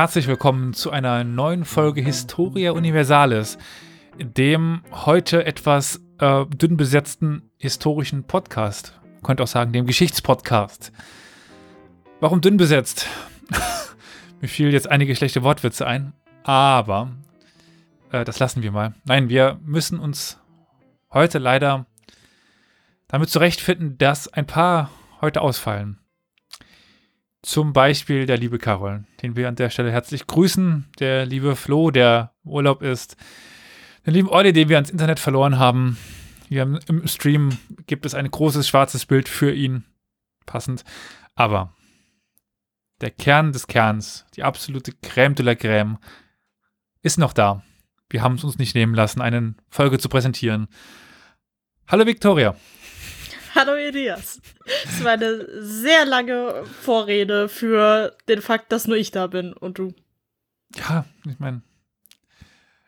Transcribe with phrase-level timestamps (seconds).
[0.00, 3.58] herzlich willkommen zu einer neuen Folge Historia Universalis,
[4.18, 8.98] dem heute etwas äh, dünn besetzten historischen Podcast.
[9.16, 10.90] Man könnte auch sagen, dem Geschichtspodcast.
[12.18, 13.08] Warum dünn besetzt?
[14.40, 16.14] Mir fielen jetzt einige schlechte Wortwitze ein,
[16.44, 17.10] aber
[18.10, 18.94] äh, das lassen wir mal.
[19.04, 20.38] Nein, wir müssen uns
[21.12, 21.84] heute leider
[23.06, 25.99] damit zurechtfinden, dass ein paar heute ausfallen.
[27.42, 30.86] Zum Beispiel der liebe Carol, den wir an der Stelle herzlich grüßen.
[30.98, 33.16] Der liebe Flo, der Urlaub ist.
[34.06, 35.96] Den lieben Olli, den wir ans Internet verloren haben.
[36.48, 39.84] Hier im Stream gibt es ein großes schwarzes Bild für ihn.
[40.44, 40.84] Passend.
[41.34, 41.74] Aber
[43.00, 45.96] der Kern des Kerns, die absolute Crème de la Crème,
[47.02, 47.62] ist noch da.
[48.10, 50.68] Wir haben es uns nicht nehmen lassen, eine Folge zu präsentieren.
[51.88, 52.54] Hallo Victoria.
[53.54, 54.40] Hallo Elias.
[54.84, 59.78] Das war eine sehr lange Vorrede für den Fakt, dass nur ich da bin und
[59.78, 59.92] du.
[60.76, 61.62] Ja, ich meine,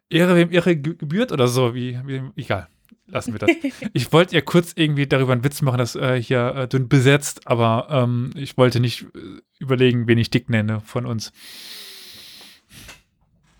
[0.09, 2.69] Ehre wem Ehre gebührt oder so, wie, wie egal.
[3.07, 3.51] Lassen wir das.
[3.93, 7.47] ich wollte ja kurz irgendwie darüber einen Witz machen, dass äh, hier äh, dünn besetzt,
[7.47, 11.33] aber ähm, ich wollte nicht äh, überlegen, wen ich dick nenne von uns.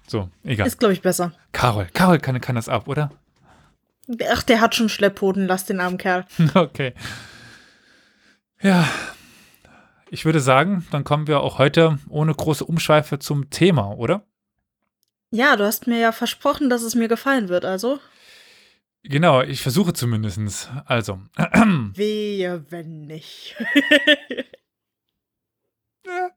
[0.07, 0.67] So, egal.
[0.67, 1.33] Ist, glaube ich, besser.
[1.53, 3.11] Carol, Carol kann, kann das ab, oder?
[4.31, 6.25] Ach, der hat schon Schlepphoden, lass den armen Kerl.
[6.55, 6.95] Okay.
[8.61, 8.89] Ja,
[10.11, 14.25] ich würde sagen, dann kommen wir auch heute ohne große Umschweife zum Thema, oder?
[15.31, 17.99] Ja, du hast mir ja versprochen, dass es mir gefallen wird, also.
[19.03, 20.71] Genau, ich versuche zumindest.
[20.85, 21.21] Also.
[21.95, 23.57] Wehe, wenn nicht.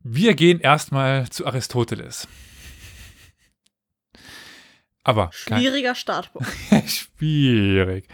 [0.00, 2.26] wir gehen erstmal zu Aristoteles.
[5.08, 6.46] Aber schwieriger Startpunkt.
[6.86, 8.06] schwierig.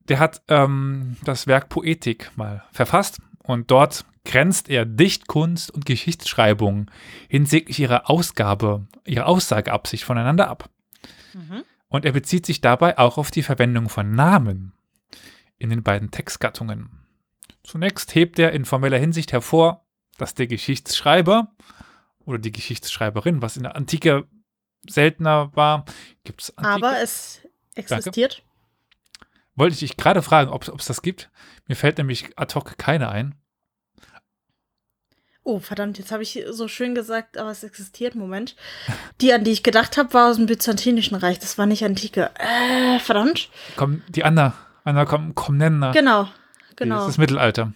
[0.00, 6.90] Der hat ähm, das Werk Poetik mal verfasst und dort grenzt er Dichtkunst und Geschichtsschreibung
[7.28, 10.68] hinsichtlich ihrer Ausgabe, ihrer Aussageabsicht voneinander ab.
[11.32, 11.62] Mhm.
[11.86, 14.72] Und er bezieht sich dabei auch auf die Verwendung von Namen
[15.58, 16.90] in den beiden Textgattungen.
[17.62, 19.86] Zunächst hebt er in formeller Hinsicht hervor,
[20.18, 21.52] dass der Geschichtsschreiber
[22.24, 24.26] oder die Geschichtsschreiberin, was in der Antike
[24.88, 25.84] seltener war.
[26.24, 27.40] Gibt's Aber es
[27.74, 28.38] existiert.
[28.38, 28.52] Danke.
[29.54, 31.30] Wollte ich dich gerade fragen, ob es das gibt.
[31.66, 33.34] Mir fällt nämlich ad hoc keine ein.
[35.44, 38.14] Oh, verdammt, jetzt habe ich so schön gesagt, aber es existiert.
[38.14, 38.54] Moment.
[39.20, 41.40] Die, an die ich gedacht habe, war aus dem Byzantinischen Reich.
[41.40, 42.30] Das war nicht Antike.
[42.38, 43.48] Äh, verdammt.
[43.76, 44.54] Komm, die Anna.
[44.84, 45.92] Anna, komm, komm, nennen.
[45.92, 46.28] Genau,
[46.76, 46.96] genau.
[46.96, 47.72] Das ist das Mittelalter.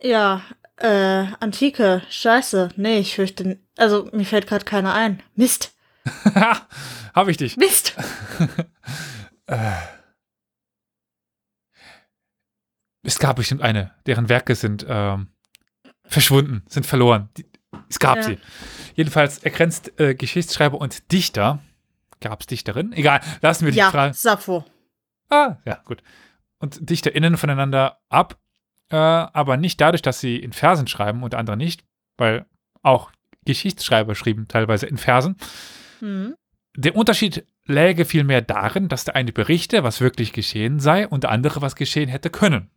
[0.00, 0.42] Ja,
[0.76, 2.02] äh, Antike.
[2.10, 2.70] Scheiße.
[2.76, 3.58] Nee, ich fürchte.
[3.76, 5.22] Also, mir fällt gerade keiner ein.
[5.36, 5.73] Mist.
[7.14, 7.56] Habe ich dich.
[7.56, 7.96] Mist.
[9.46, 9.74] Äh.
[13.02, 15.28] es gab bestimmt eine, deren Werke sind ähm,
[16.06, 17.28] verschwunden, sind verloren.
[17.36, 17.44] Die,
[17.90, 18.22] es gab ja.
[18.22, 18.38] sie.
[18.94, 21.58] Jedenfalls ergrenzt äh, Geschichtsschreiber und Dichter.
[22.20, 22.92] Gab es Dichterin?
[22.92, 24.12] Egal, lassen wir die ja, Frage.
[24.12, 24.64] Ja, Sappho.
[25.28, 26.02] Ah, ja, gut.
[26.58, 28.38] Und DichterInnen voneinander ab,
[28.90, 31.84] äh, aber nicht dadurch, dass sie in Versen schreiben und andere nicht,
[32.16, 32.46] weil
[32.82, 33.10] auch
[33.44, 35.36] Geschichtsschreiber schrieben teilweise in Versen,
[36.04, 36.36] Mhm.
[36.76, 41.30] Der Unterschied läge vielmehr darin, dass der eine berichte, was wirklich geschehen sei, und der
[41.30, 42.70] andere, was geschehen hätte können.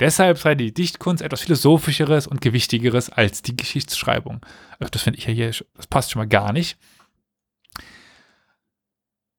[0.00, 4.44] Deshalb sei die Dichtkunst etwas Philosophischeres und Gewichtigeres als die Geschichtsschreibung.
[4.78, 6.78] Also das finde ich ja hier, das passt schon mal gar nicht.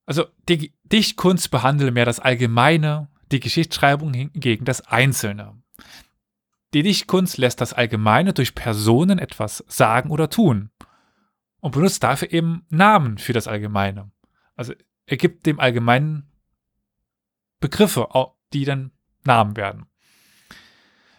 [0.05, 5.61] Also die Dichtkunst behandelt mehr das Allgemeine, die Geschichtsschreibung hingegen das Einzelne.
[6.73, 10.71] Die Dichtkunst lässt das Allgemeine durch Personen etwas sagen oder tun
[11.65, 14.11] und benutzt dafür eben Namen für das Allgemeine.
[14.55, 14.75] Also
[15.07, 16.29] er gibt dem Allgemeinen
[17.59, 18.07] Begriffe,
[18.53, 18.91] die dann
[19.23, 19.87] Namen werden.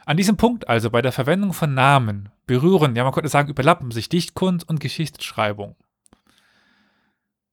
[0.04, 3.90] An diesem Punkt also bei der Verwendung von Namen berühren, ja man könnte sagen, überlappen
[3.90, 5.74] sich Dichtkunst und Geschichtsschreibung.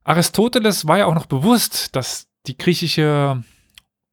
[0.04, 3.44] Aristoteles war ja auch noch bewusst, dass die griechische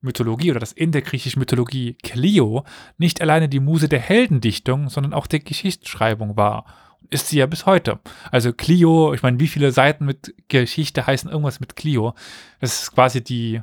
[0.00, 2.64] Mythologie oder das in der griechischen Mythologie Clio
[2.96, 6.64] nicht alleine die Muse der Heldendichtung, sondern auch der Geschichtsschreibung war
[7.08, 8.00] ist sie ja bis heute.
[8.30, 12.14] Also Clio, ich meine, wie viele Seiten mit Geschichte heißen irgendwas mit Clio?
[12.60, 13.62] Das ist quasi die,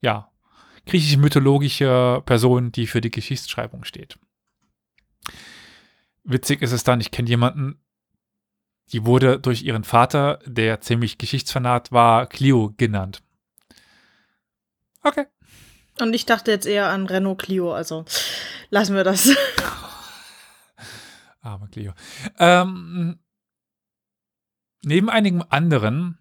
[0.00, 0.30] ja,
[0.86, 4.18] griechische mythologische Person, die für die Geschichtsschreibung steht.
[6.24, 7.80] Witzig ist es dann, ich kenne jemanden,
[8.92, 13.22] die wurde durch ihren Vater, der ziemlich geschichtsfanat war, Clio genannt.
[15.02, 15.26] Okay.
[16.00, 18.04] Und ich dachte jetzt eher an Renault Clio, also
[18.70, 19.30] lassen wir das.
[21.44, 21.92] Arme Cleo.
[22.38, 23.18] Ähm,
[24.82, 26.18] neben einigen anderen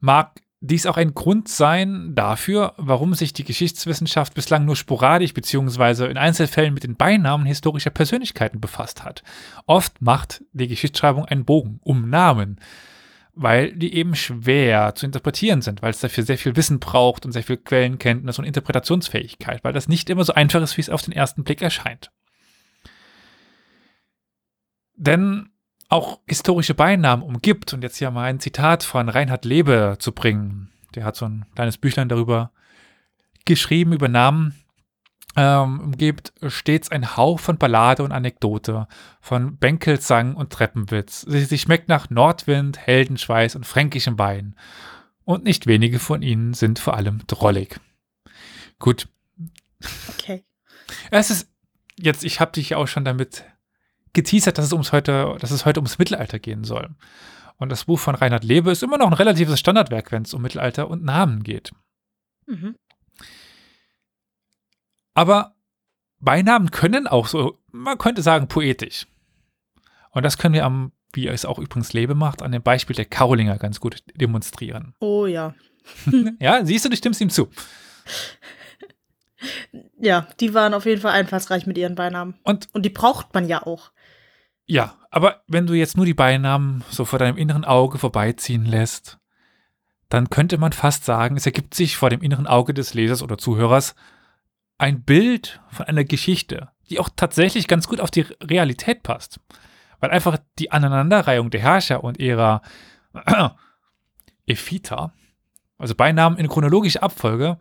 [0.00, 6.06] mag dies auch ein Grund sein dafür, warum sich die Geschichtswissenschaft bislang nur sporadisch bzw.
[6.06, 9.22] in Einzelfällen mit den Beinamen historischer Persönlichkeiten befasst hat.
[9.66, 12.60] Oft macht die Geschichtsschreibung einen Bogen um Namen,
[13.34, 17.32] weil die eben schwer zu interpretieren sind, weil es dafür sehr viel Wissen braucht und
[17.32, 21.02] sehr viel Quellenkenntnis und Interpretationsfähigkeit, weil das nicht immer so einfach ist, wie es auf
[21.02, 22.10] den ersten Blick erscheint.
[24.96, 25.50] Denn
[25.88, 27.72] auch historische Beinamen umgibt.
[27.72, 30.70] Und jetzt hier mal ein Zitat von Reinhard Lebe zu bringen.
[30.94, 32.52] Der hat so ein kleines Büchlein darüber
[33.44, 34.54] geschrieben, über Namen.
[35.36, 38.86] Ähm, umgibt stets ein Hauch von Ballade und Anekdote,
[39.20, 41.22] von Bänkelsang und Treppenwitz.
[41.22, 44.54] Sie, sie schmeckt nach Nordwind, Heldenschweiß und fränkischem Wein.
[45.24, 47.80] Und nicht wenige von ihnen sind vor allem drollig.
[48.78, 49.08] Gut.
[50.08, 50.44] Okay.
[51.10, 51.48] Es ist
[51.98, 53.44] jetzt, ich habe dich auch schon damit
[54.14, 56.90] geteasert, dass es, ums heute, dass es heute ums Mittelalter gehen soll.
[57.56, 60.42] Und das Buch von Reinhard Lebe ist immer noch ein relatives Standardwerk, wenn es um
[60.42, 61.72] Mittelalter und Namen geht.
[62.46, 62.76] Mhm.
[65.14, 65.54] Aber
[66.18, 69.06] Beinamen können auch so, man könnte sagen, poetisch.
[70.10, 73.04] Und das können wir am, wie es auch übrigens Lebe macht, an dem Beispiel der
[73.04, 74.94] Karolinger ganz gut demonstrieren.
[75.00, 75.54] Oh ja.
[76.40, 77.50] ja, siehst du, du stimmst ihm zu.
[79.98, 82.34] Ja, die waren auf jeden Fall einfallsreich mit ihren Beinamen.
[82.42, 83.92] Und, und die braucht man ja auch.
[84.66, 89.18] Ja, aber wenn du jetzt nur die Beinamen so vor deinem inneren Auge vorbeiziehen lässt,
[90.08, 93.38] dann könnte man fast sagen, es ergibt sich vor dem inneren Auge des Lesers oder
[93.38, 93.94] Zuhörers
[94.78, 99.40] ein Bild von einer Geschichte, die auch tatsächlich ganz gut auf die Realität passt.
[100.00, 102.62] Weil einfach die Aneinanderreihung der Herrscher und ihrer
[103.14, 103.48] äh,
[104.46, 105.12] Ephita,
[105.78, 107.58] also Beinamen in chronologischer Abfolge,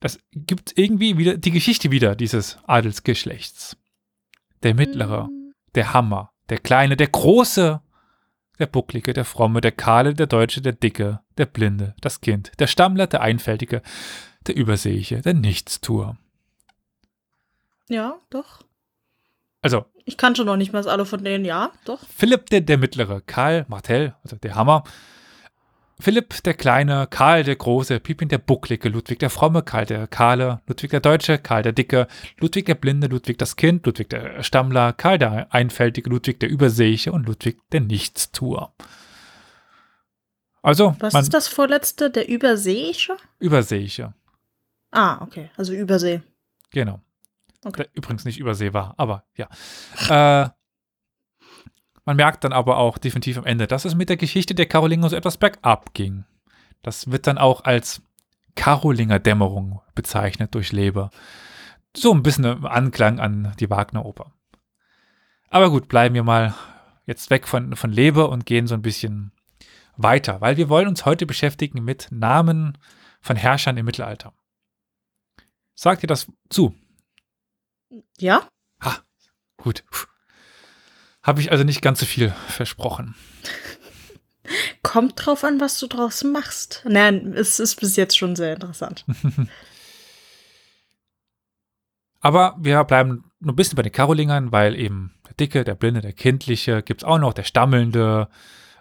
[0.00, 3.76] das gibt irgendwie wieder die Geschichte wieder dieses Adelsgeschlechts.
[4.62, 5.54] Der Mittlere, mhm.
[5.74, 7.80] der Hammer, der Kleine, der Große,
[8.58, 12.66] der Bucklige, der Fromme, der Kahle, der Deutsche, der Dicke, der Blinde, das Kind, der
[12.66, 13.82] Stammler, der Einfältige,
[14.46, 16.16] der Überseeige, der Nichtstuer.
[17.88, 18.62] Ja, doch.
[19.62, 19.86] Also.
[20.04, 22.00] Ich kannte noch nicht mal alle von denen, ja, doch.
[22.14, 24.84] Philipp der, der Mittlere, Karl Martell, also der Hammer,
[26.00, 30.60] Philipp der Kleine, Karl der Große, Pippin der Bucklige, Ludwig der Fromme, Karl der Kahle,
[30.66, 32.08] Ludwig der Deutsche, Karl der Dicke,
[32.38, 37.12] Ludwig der Blinde, Ludwig das Kind, Ludwig der Stammler, Karl der Einfältige, Ludwig der Überseeische
[37.12, 38.74] und Ludwig der Nichtstuer.
[40.62, 40.96] Also.
[40.98, 42.10] Was ist das vorletzte?
[42.10, 43.16] Der Überseeische?
[43.38, 44.14] Überseeische.
[44.90, 45.50] Ah, okay.
[45.56, 46.22] Also Übersee.
[46.70, 47.00] Genau.
[47.64, 47.86] Okay.
[47.94, 49.48] Übrigens nicht Übersee war, aber ja.
[50.44, 50.48] äh,
[52.04, 55.08] man merkt dann aber auch definitiv am Ende, dass es mit der Geschichte der Karolinger
[55.08, 56.24] so etwas bergab ging.
[56.82, 58.02] Das wird dann auch als
[58.56, 61.10] Karolinger Dämmerung bezeichnet durch Leber.
[61.96, 64.32] So ein bisschen im Anklang an die Wagner-Oper.
[65.48, 66.54] Aber gut, bleiben wir mal
[67.06, 69.32] jetzt weg von, von Leber und gehen so ein bisschen
[69.96, 72.76] weiter, weil wir wollen uns heute beschäftigen mit Namen
[73.20, 74.34] von Herrschern im Mittelalter.
[75.74, 76.74] Sagt ihr das zu?
[78.18, 78.48] Ja.
[78.82, 78.98] Ha,
[79.56, 79.84] gut.
[79.90, 80.13] Puh.
[81.24, 83.16] Habe ich also nicht ganz so viel versprochen.
[84.82, 86.84] Kommt drauf an, was du draus machst.
[86.86, 89.06] Nein, es ist bis jetzt schon sehr interessant.
[92.20, 96.02] Aber wir bleiben nur ein bisschen bei den Karolingern, weil eben der Dicke, der Blinde,
[96.02, 98.28] der Kindliche, gibt es auch noch, der Stammelnde,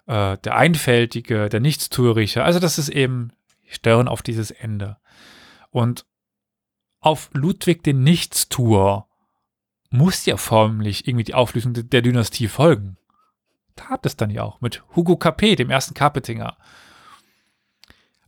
[0.06, 2.44] äh, der Einfältige, der Nichtstuerische.
[2.44, 3.32] Also das ist eben
[3.68, 4.98] Stören auf dieses Ende.
[5.72, 6.06] Und
[7.00, 9.08] auf Ludwig den Nichtstuer
[9.94, 12.98] muss ja förmlich irgendwie die Auflösung der Dynastie folgen.
[13.76, 16.58] Tat es dann ja auch mit Hugo Capet, dem ersten Capetinger.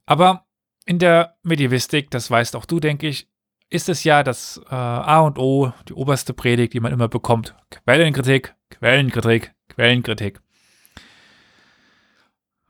[0.05, 0.45] Aber
[0.85, 3.27] in der Medievistik, das weißt auch du, denke ich,
[3.71, 7.55] ist es ja das äh, A und O, die oberste Predigt, die man immer bekommt.
[7.71, 10.39] Quellenkritik, Quellenkritik, Quellenkritik.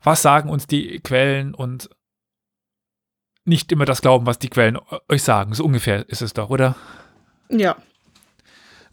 [0.02, 1.90] Was sagen uns die Quellen und
[3.44, 4.78] nicht immer das glauben, was die Quellen
[5.10, 5.52] euch sagen.
[5.52, 6.76] So ungefähr ist es doch, oder?
[7.50, 7.76] Ja.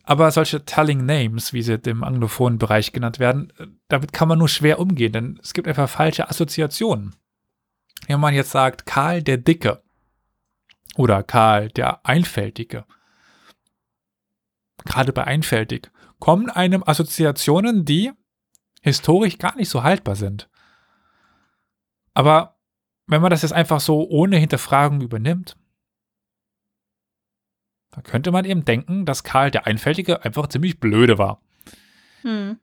[0.04, 4.38] Aber solche Telling Names, wie sie im anglophonen Bereich genannt werden, äh, damit kann man
[4.38, 7.16] nur schwer umgehen, denn es gibt einfach falsche Assoziationen.
[8.08, 9.82] Wenn man jetzt sagt, Karl der Dicke
[10.98, 12.86] oder Karl der Einfältige,
[14.84, 18.12] gerade bei einfältig, kommen einem Assoziationen, die
[18.82, 20.50] historisch gar nicht so haltbar sind.
[22.14, 22.60] Aber
[23.08, 25.56] wenn man das jetzt einfach so ohne Hinterfragung übernimmt,
[27.96, 31.42] da könnte man eben denken, dass Karl der Einfältige einfach ziemlich blöde war.
[32.22, 32.58] Hm.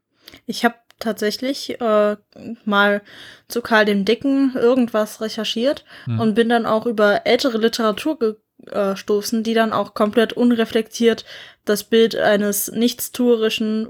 [0.46, 2.16] Ich habe tatsächlich äh,
[2.64, 3.02] mal
[3.48, 6.20] zu Karl dem Dicken irgendwas recherchiert hm.
[6.20, 8.18] und bin dann auch über ältere Literatur
[8.66, 11.24] gestoßen, die dann auch komplett unreflektiert
[11.64, 13.88] das Bild eines nichtstuerischen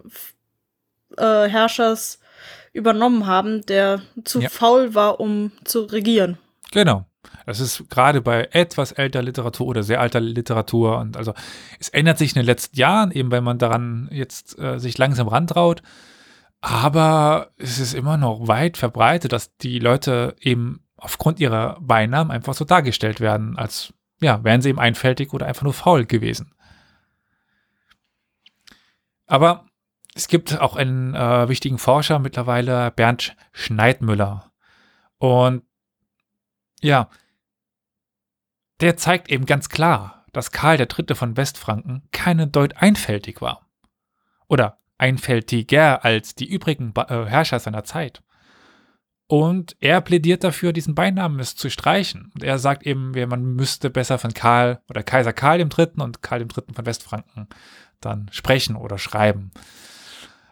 [1.17, 2.21] äh, Herrschers
[2.73, 4.49] übernommen haben, der zu ja.
[4.49, 6.39] faul war, um zu regieren.
[6.71, 7.05] Genau.
[7.47, 11.35] Das ist gerade bei etwas älterer Literatur oder sehr alter Literatur und also
[11.79, 15.29] es ändert sich in den letzten Jahren, eben weil man daran jetzt äh, sich langsam
[15.29, 15.83] rantraut.
[16.61, 22.55] Aber es ist immer noch weit verbreitet, dass die Leute eben aufgrund ihrer Beinamen einfach
[22.55, 26.55] so dargestellt werden, als ja, wären sie eben einfältig oder einfach nur faul gewesen.
[29.27, 29.67] Aber
[30.15, 34.53] es gibt auch einen äh, wichtigen Forscher mittlerweile, Bernd Schneidmüller.
[35.19, 35.63] Und
[36.83, 37.09] ja,
[38.81, 41.15] der zeigt eben ganz klar, dass Karl III.
[41.15, 43.67] von Westfranken keine Deut einfältig war.
[44.49, 48.23] Oder einfältiger als die übrigen äh, Herrscher seiner Zeit.
[49.27, 52.33] Und er plädiert dafür, diesen Beinamen zu streichen.
[52.35, 55.89] Und er sagt eben, man müsste besser von Karl oder Kaiser Karl III.
[55.99, 56.75] und Karl III.
[56.75, 57.49] von Westfranken
[58.01, 59.53] dann sprechen oder schreiben.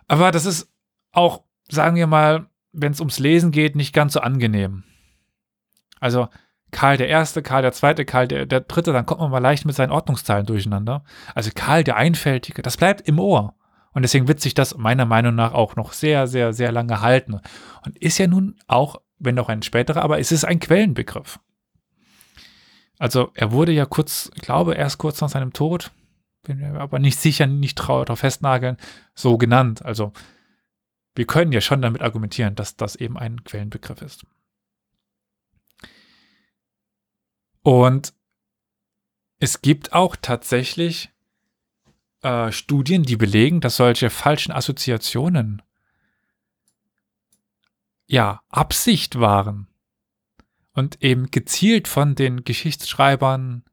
[0.06, 0.72] Aber das ist
[1.12, 4.84] auch, sagen wir mal, wenn es ums Lesen geht, nicht ganz so angenehm.
[5.98, 6.28] Also
[6.70, 9.64] Karl der Erste, Karl der Zweite, Karl der, der Dritte, dann kommt man mal leicht
[9.64, 11.04] mit seinen Ordnungszahlen durcheinander.
[11.34, 13.54] Also Karl der Einfältige, das bleibt im Ohr.
[13.92, 17.40] Und deswegen wird sich das meiner Meinung nach auch noch sehr, sehr, sehr lange halten.
[17.84, 21.40] Und ist ja nun auch, wenn auch ein späterer, aber es ist ein Quellenbegriff.
[22.98, 25.90] Also er wurde ja kurz, ich glaube, erst kurz nach seinem Tod,
[26.42, 28.76] bin mir aber nicht sicher, nicht darauf festnageln,
[29.14, 29.84] so genannt.
[29.84, 30.12] Also
[31.14, 34.26] wir können ja schon damit argumentieren, dass das eben ein Quellenbegriff ist.
[37.62, 38.14] Und
[39.40, 41.10] es gibt auch tatsächlich
[42.22, 45.62] äh, Studien, die belegen, dass solche falschen Assoziationen
[48.06, 49.68] ja Absicht waren
[50.72, 53.64] und eben gezielt von den Geschichtsschreibern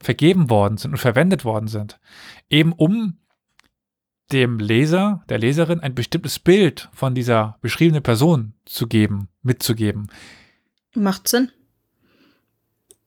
[0.00, 1.98] vergeben worden sind und verwendet worden sind,
[2.50, 3.18] eben um
[4.32, 10.08] dem Leser, der Leserin ein bestimmtes Bild von dieser beschriebenen Person zu geben, mitzugeben.
[10.94, 11.52] Macht Sinn.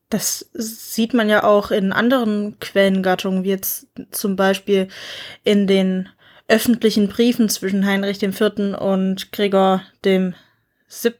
[0.09, 4.87] Das sieht man ja auch in anderen Quellengattungen, wie jetzt zum Beispiel
[5.43, 6.09] in den
[6.47, 8.41] öffentlichen Briefen zwischen Heinrich IV.
[8.79, 10.33] und Gregor dem
[10.87, 11.19] Sieb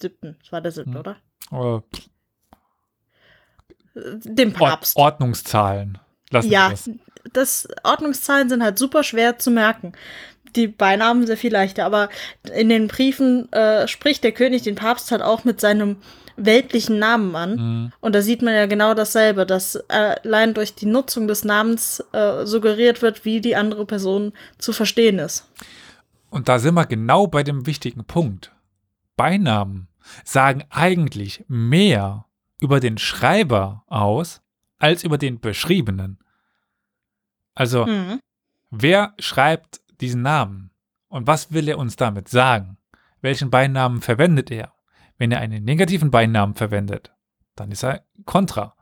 [0.00, 0.36] siebten.
[0.40, 1.00] Das war der siebte, hm.
[1.00, 1.16] oder?
[1.52, 1.80] Uh,
[3.94, 4.96] dem Papst.
[4.96, 5.98] Ord Ordnungszahlen.
[6.30, 6.90] Lassen ja, das.
[7.32, 9.92] das Ordnungszahlen sind halt super schwer zu merken.
[10.56, 12.08] Die Beinamen sehr viel leichter, aber
[12.54, 15.96] in den Briefen äh, spricht der König den Papst halt auch mit seinem
[16.36, 17.56] weltlichen Namen an.
[17.56, 17.92] Mhm.
[18.00, 22.44] Und da sieht man ja genau dasselbe, dass allein durch die Nutzung des Namens äh,
[22.44, 25.48] suggeriert wird, wie die andere Person zu verstehen ist.
[26.30, 28.52] Und da sind wir genau bei dem wichtigen Punkt.
[29.16, 29.88] Beinamen
[30.24, 32.26] sagen eigentlich mehr
[32.60, 34.42] über den Schreiber aus
[34.78, 36.18] als über den Beschriebenen.
[37.54, 38.20] Also, mhm.
[38.70, 40.70] wer schreibt diesen Namen
[41.08, 42.76] und was will er uns damit sagen?
[43.20, 44.73] Welchen Beinamen verwendet er?
[45.18, 47.12] Wenn er einen negativen Beinamen verwendet,
[47.54, 48.74] dann ist er kontra.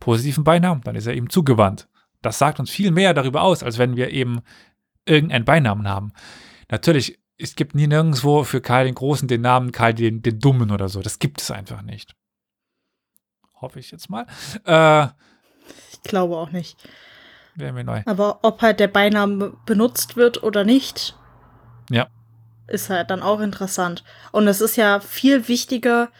[0.00, 1.88] Positiven Beinamen, dann ist er ihm zugewandt.
[2.22, 4.40] Das sagt uns viel mehr darüber aus, als wenn wir eben
[5.06, 6.12] irgendeinen Beinamen haben.
[6.70, 10.70] Natürlich, es gibt nie nirgendwo für Karl den Großen den Namen Karl den, den Dummen
[10.70, 11.02] oder so.
[11.02, 12.14] Das gibt es einfach nicht.
[13.60, 14.26] Hoffe ich jetzt mal.
[14.64, 15.08] Äh,
[15.92, 16.76] ich glaube auch nicht.
[17.54, 18.02] Wäre mir neu.
[18.06, 21.16] Aber ob halt der Beiname benutzt wird oder nicht,
[21.90, 22.08] ja
[22.66, 24.04] ist halt dann auch interessant.
[24.32, 26.10] Und es ist ja viel wichtiger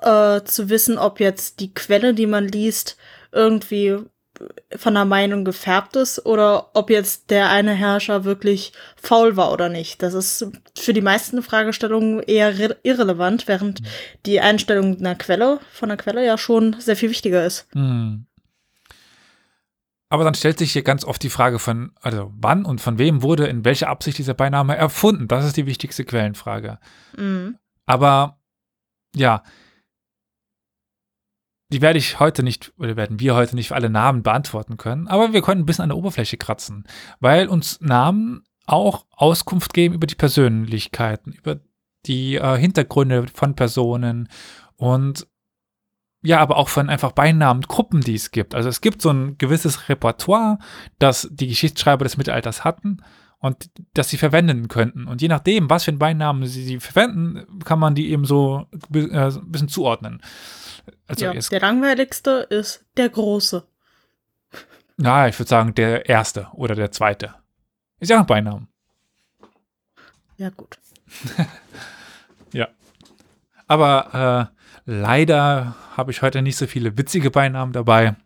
[0.00, 2.96] äh, zu wissen, ob jetzt die Quelle, die man liest,
[3.32, 3.98] irgendwie
[4.76, 9.68] von der Meinung gefärbt ist oder ob jetzt der eine Herrscher wirklich faul war oder
[9.68, 10.02] nicht.
[10.02, 10.46] Das ist
[10.76, 13.86] für die meisten Fragestellungen eher irrelevant, während mhm.
[14.26, 17.66] die Einstellung einer Quelle, von der Quelle ja schon sehr viel wichtiger ist.
[17.74, 18.26] Mhm.
[20.12, 23.22] Aber dann stellt sich hier ganz oft die Frage von, also wann und von wem
[23.22, 25.26] wurde in welcher Absicht dieser Beiname erfunden?
[25.26, 26.78] Das ist die wichtigste Quellenfrage.
[27.16, 27.56] Mhm.
[27.86, 28.38] Aber
[29.16, 29.42] ja,
[31.72, 35.08] die werde ich heute nicht, oder werden wir heute nicht für alle Namen beantworten können,
[35.08, 36.86] aber wir können ein bisschen an der Oberfläche kratzen,
[37.20, 41.60] weil uns Namen auch Auskunft geben über die Persönlichkeiten, über
[42.04, 44.28] die äh, Hintergründe von Personen
[44.76, 45.26] und
[46.22, 48.54] ja, aber auch von einfach Beinamengruppen, die es gibt.
[48.54, 50.58] Also es gibt so ein gewisses Repertoire,
[50.98, 53.02] das die Geschichtsschreiber des Mittelalters hatten
[53.38, 55.08] und das sie verwenden könnten.
[55.08, 58.66] Und je nachdem, was für einen Beinamen sie, sie verwenden, kann man die eben so
[58.94, 60.22] äh, ein bisschen zuordnen.
[61.08, 63.66] Also ja, der langweiligste ist der Große.
[64.96, 67.34] Na, ich würde sagen, der Erste oder der Zweite.
[67.98, 68.68] Ist ja ein Beinamen.
[70.36, 70.78] Ja, gut.
[72.52, 72.68] ja.
[73.66, 74.51] Aber äh,
[74.84, 78.16] Leider habe ich heute nicht so viele witzige Beinamen dabei.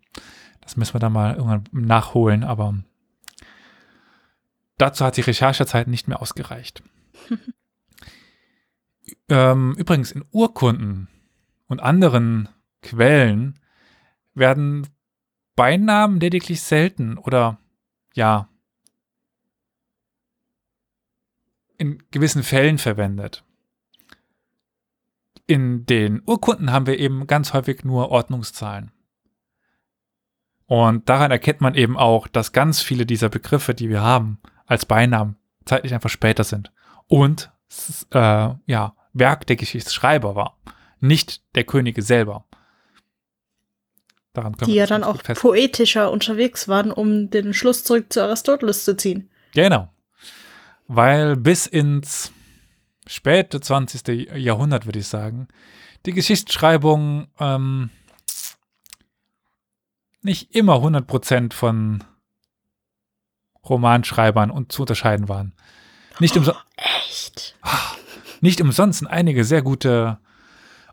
[0.60, 2.75] Das müssen wir dann mal irgendwann nachholen, aber
[4.78, 6.82] dazu hat die Recherchezeit nicht mehr ausgereicht.
[9.28, 11.08] ähm, übrigens, in Urkunden
[11.66, 12.48] und anderen
[12.82, 13.58] Quellen
[14.34, 14.86] werden
[15.56, 17.58] Beinamen lediglich selten oder
[18.14, 18.48] ja
[21.78, 23.46] in gewissen Fällen verwendet.
[25.47, 28.91] In den Urkunden haben wir eben ganz häufig nur Ordnungszahlen.
[30.67, 34.85] Und daran erkennt man eben auch, dass ganz viele dieser Begriffe, die wir haben, als
[34.85, 36.73] Beinamen zeitlich einfach später sind.
[37.07, 37.53] Und
[38.12, 40.59] äh, ja, Werk der Geschichtsschreiber war,
[41.00, 42.45] nicht der Könige selber.
[44.33, 48.97] Daran die ja dann auch poetischer unterwegs waren, um den Schluss zurück zu Aristoteles zu
[48.97, 49.31] ziehen.
[49.55, 49.88] Genau.
[50.88, 52.33] Weil bis ins
[53.06, 54.30] späte 20.
[54.36, 55.48] Jahrhundert, würde ich sagen,
[56.06, 57.90] die Geschichtsschreibung ähm,
[60.22, 62.04] nicht immer 100% von
[63.68, 65.54] Romanschreibern und zu unterscheiden waren.
[66.20, 66.60] Nicht umsonst.
[66.60, 67.56] Oh, echt?
[68.40, 70.18] Nicht umsonst sind einige sehr gute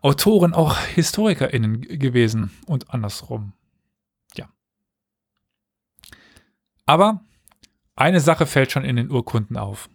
[0.01, 3.53] Autoren auch HistorikerInnen gewesen und andersrum.
[4.35, 4.49] Ja.
[6.85, 7.21] Aber
[7.95, 9.89] eine Sache fällt schon in den Urkunden auf.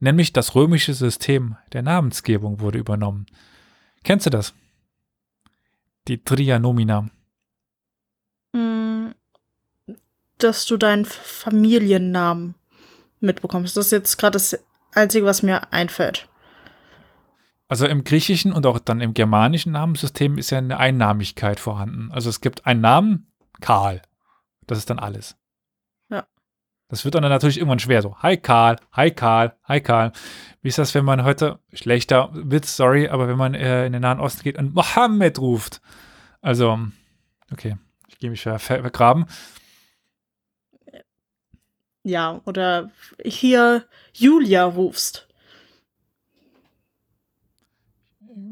[0.00, 3.26] Nämlich das römische System der Namensgebung wurde übernommen.
[4.04, 4.54] Kennst du das?
[6.06, 7.08] Die Tria Nomina.
[8.52, 9.08] Mm,
[10.38, 12.54] dass du deinen Familiennamen
[13.20, 13.76] mitbekommst.
[13.76, 14.58] Das ist jetzt gerade das
[14.94, 16.28] Einzige, was mir einfällt.
[17.68, 22.10] Also im griechischen und auch dann im germanischen Namenssystem ist ja eine Einnamigkeit vorhanden.
[22.12, 24.00] Also es gibt einen Namen, Karl.
[24.66, 25.36] Das ist dann alles.
[26.88, 28.00] Das wird dann natürlich irgendwann schwer.
[28.00, 30.12] So, hi Karl, hi Karl, hi Karl.
[30.62, 34.02] Wie ist das, wenn man heute, schlechter Witz, sorry, aber wenn man äh, in den
[34.02, 35.82] Nahen Osten geht und Mohammed ruft?
[36.40, 36.78] Also,
[37.52, 37.76] okay,
[38.08, 39.26] ich gehe mich vergraben.
[42.04, 42.90] Ja, oder
[43.22, 45.28] hier Julia rufst.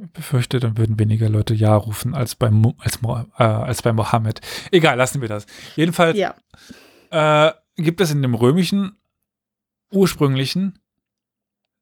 [0.02, 4.42] Ich befürchte, dann würden weniger Leute Ja rufen als bei, als, äh, als bei Mohammed.
[4.72, 5.46] Egal, lassen wir das.
[5.74, 6.34] Jedenfalls ja.
[7.10, 8.96] äh, gibt es in dem römischen
[9.90, 10.78] ursprünglichen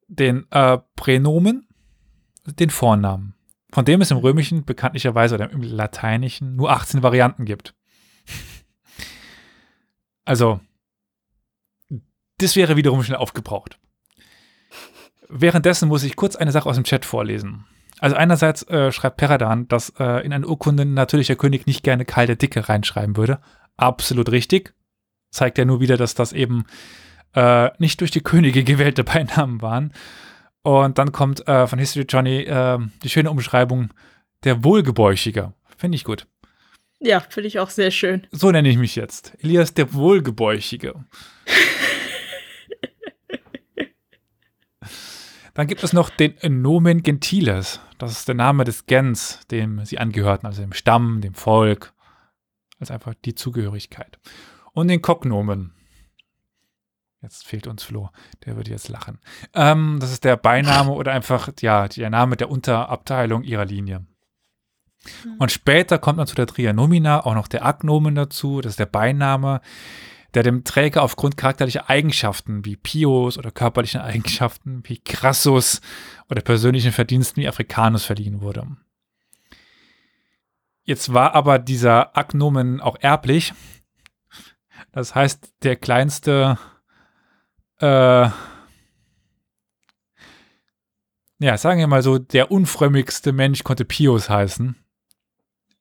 [0.09, 1.67] den äh, Pränomen,
[2.47, 3.35] den Vornamen,
[3.73, 7.75] von dem es im römischen bekanntlicherweise oder im lateinischen nur 18 Varianten gibt.
[10.25, 10.61] also,
[12.39, 13.79] das wäre wiederum schnell aufgebraucht.
[15.29, 17.65] Währenddessen muss ich kurz eine Sache aus dem Chat vorlesen.
[17.99, 22.05] Also einerseits äh, schreibt Peradan, dass äh, in eine Urkunde natürlich der König nicht gerne
[22.05, 23.41] Karl der Dicke reinschreiben würde.
[23.77, 24.75] Absolut richtig.
[25.35, 26.65] Zeigt ja nur wieder, dass das eben
[27.35, 29.93] äh, nicht durch die Könige gewählte Beinamen waren.
[30.63, 33.91] Und dann kommt äh, von History Johnny äh, die schöne Umschreibung
[34.45, 35.53] der Wohlgebäuchige.
[35.77, 36.27] Finde ich gut.
[37.01, 38.27] Ja, finde ich auch sehr schön.
[38.31, 39.35] So nenne ich mich jetzt.
[39.41, 40.95] Elias der Wohlgebäuchige.
[45.55, 47.81] Dann gibt es noch den Nomen Gentiles.
[47.99, 51.93] Das ist der Name des Gens, dem sie angehörten, also dem Stamm, dem Volk.
[52.79, 54.19] Also einfach die Zugehörigkeit.
[54.75, 55.73] Und den Cognomen.
[57.23, 58.11] Jetzt fehlt uns Flo,
[58.45, 59.19] der würde jetzt lachen.
[59.55, 64.05] Ähm, das ist der Beiname oder einfach ja, der Name der Unterabteilung ihrer Linie.
[65.23, 65.37] Hm.
[65.39, 68.87] Und später kommt dann zu der Trianomina auch noch der Agnomen dazu, das ist der
[68.87, 69.63] Beiname,
[70.35, 75.81] der dem Träger aufgrund charakterlicher Eigenschaften wie Pios oder körperlichen Eigenschaften wie Crassus
[76.29, 78.67] oder persönlichen Verdiensten wie Africanus verliehen wurde.
[80.83, 83.55] Jetzt war aber dieser Agnomen auch erblich.
[84.95, 86.57] Das heißt, der kleinste,
[87.81, 88.29] äh,
[91.41, 94.77] ja, sagen wir mal so, der unfrömmigste Mensch konnte Pius heißen.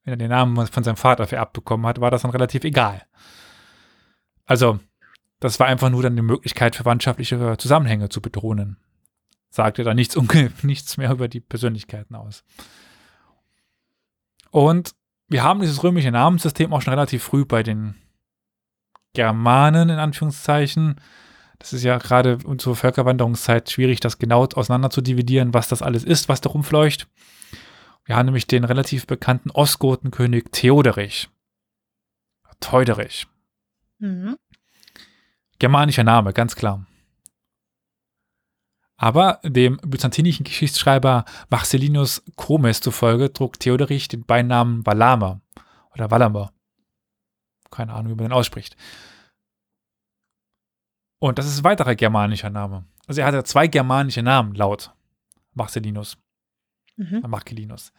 [0.04, 3.04] Wenn er den Namen von seinem Vater vererbt bekommen hat, war das dann relativ egal.
[4.45, 4.80] Also,
[5.39, 8.78] das war einfach nur dann die Möglichkeit, verwandtschaftliche Zusammenhänge zu bedrohen.
[9.52, 10.17] Sagte da nichts,
[10.63, 12.43] nichts mehr über die Persönlichkeiten aus.
[14.49, 14.95] Und
[15.28, 18.02] wir haben dieses römische Namenssystem auch schon relativ früh bei den
[19.13, 20.99] Germanen, in Anführungszeichen.
[21.60, 26.04] Das ist ja gerade zur Völkerwanderungszeit schwierig, das genau auseinander zu dividieren, was das alles
[26.04, 27.08] ist, was da rumfleucht.
[28.06, 31.30] Wir haben nämlich den relativ bekannten Ostgotenkönig Theoderich.
[32.60, 33.28] Teuderich.
[33.99, 34.38] Mhm.
[35.60, 36.86] Germanischer Name, ganz klar.
[38.97, 45.41] Aber dem byzantinischen Geschichtsschreiber Marcellinus Chromes zufolge trug Theoderich den Beinamen Valamer
[45.93, 46.52] oder Valamer.
[47.73, 48.77] Keine Ahnung, wie man den ausspricht.
[51.19, 52.86] Und das ist ein weiterer germanischer Name.
[53.07, 54.93] Also er hatte zwei germanische Namen laut
[55.53, 56.17] Marcellinus.
[56.97, 57.23] Mhm.
[57.27, 57.91] Marcellinus.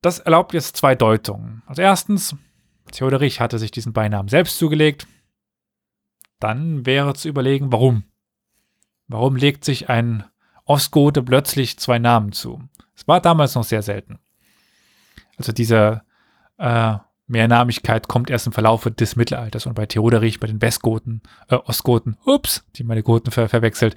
[0.00, 1.62] Das erlaubt jetzt zwei Deutungen.
[1.66, 2.36] Also erstens,
[2.90, 5.06] Theoderich hatte sich diesen Beinamen selbst zugelegt.
[6.40, 8.04] Dann wäre zu überlegen, warum.
[9.08, 10.24] Warum legt sich ein
[10.64, 12.68] Ostgote plötzlich zwei Namen zu?
[12.94, 14.18] Es war damals noch sehr selten.
[15.36, 16.02] Also diese
[16.58, 16.96] äh,
[17.26, 22.16] Mehrnamigkeit kommt erst im Verlauf des Mittelalters und bei Theoderich, bei den Westgoten, äh, Ostgoten,
[22.24, 23.96] ups, die meine Goten ver verwechselt,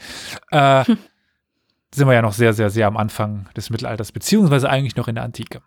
[0.51, 0.97] äh, hm.
[1.93, 5.15] sind wir ja noch sehr, sehr, sehr am Anfang des Mittelalters, beziehungsweise eigentlich noch in
[5.15, 5.61] der Antike.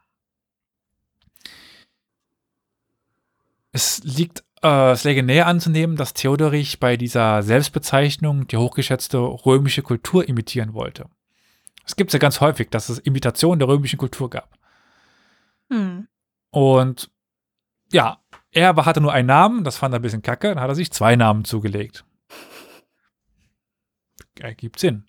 [3.70, 9.82] Es liegt, äh, es läge näher anzunehmen, dass Theoderich bei dieser Selbstbezeichnung die hochgeschätzte römische
[9.82, 11.06] Kultur imitieren wollte.
[11.84, 14.56] Es gibt es ja ganz häufig, dass es Imitationen der römischen Kultur gab.
[15.70, 16.06] Hm.
[16.50, 17.10] Und
[17.92, 18.18] ja,
[18.50, 20.74] er aber hatte nur einen Namen, das fand er ein bisschen kacke, dann hat er
[20.74, 22.04] sich zwei Namen zugelegt.
[24.38, 25.06] Ergibt Sinn.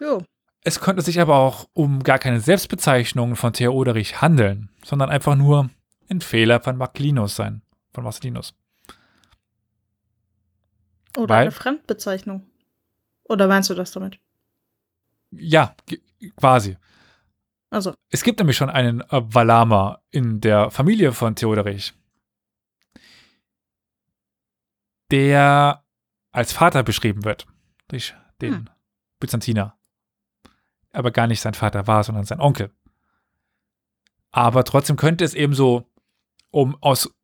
[0.00, 0.22] Jo.
[0.62, 5.70] Es könnte sich aber auch um gar keine Selbstbezeichnung von Theoderich handeln, sondern einfach nur
[6.10, 8.54] ein Fehler von Marcelinus sein, von Marcelinus.
[11.16, 12.46] Oder Weil, eine Fremdbezeichnung.
[13.24, 14.18] Oder meinst du das damit?
[15.30, 15.74] Ja,
[16.36, 16.76] quasi.
[17.70, 17.94] Also.
[18.10, 21.94] Es gibt nämlich schon einen äh, Valama in der Familie von Theoderich,
[25.10, 25.84] der
[26.32, 27.46] als Vater beschrieben wird
[27.88, 28.70] durch den hm.
[29.20, 29.76] Byzantiner.
[30.92, 32.72] Aber gar nicht sein Vater war, sondern sein Onkel.
[34.32, 35.88] Aber trotzdem könnte es eben so,
[36.50, 37.14] um aus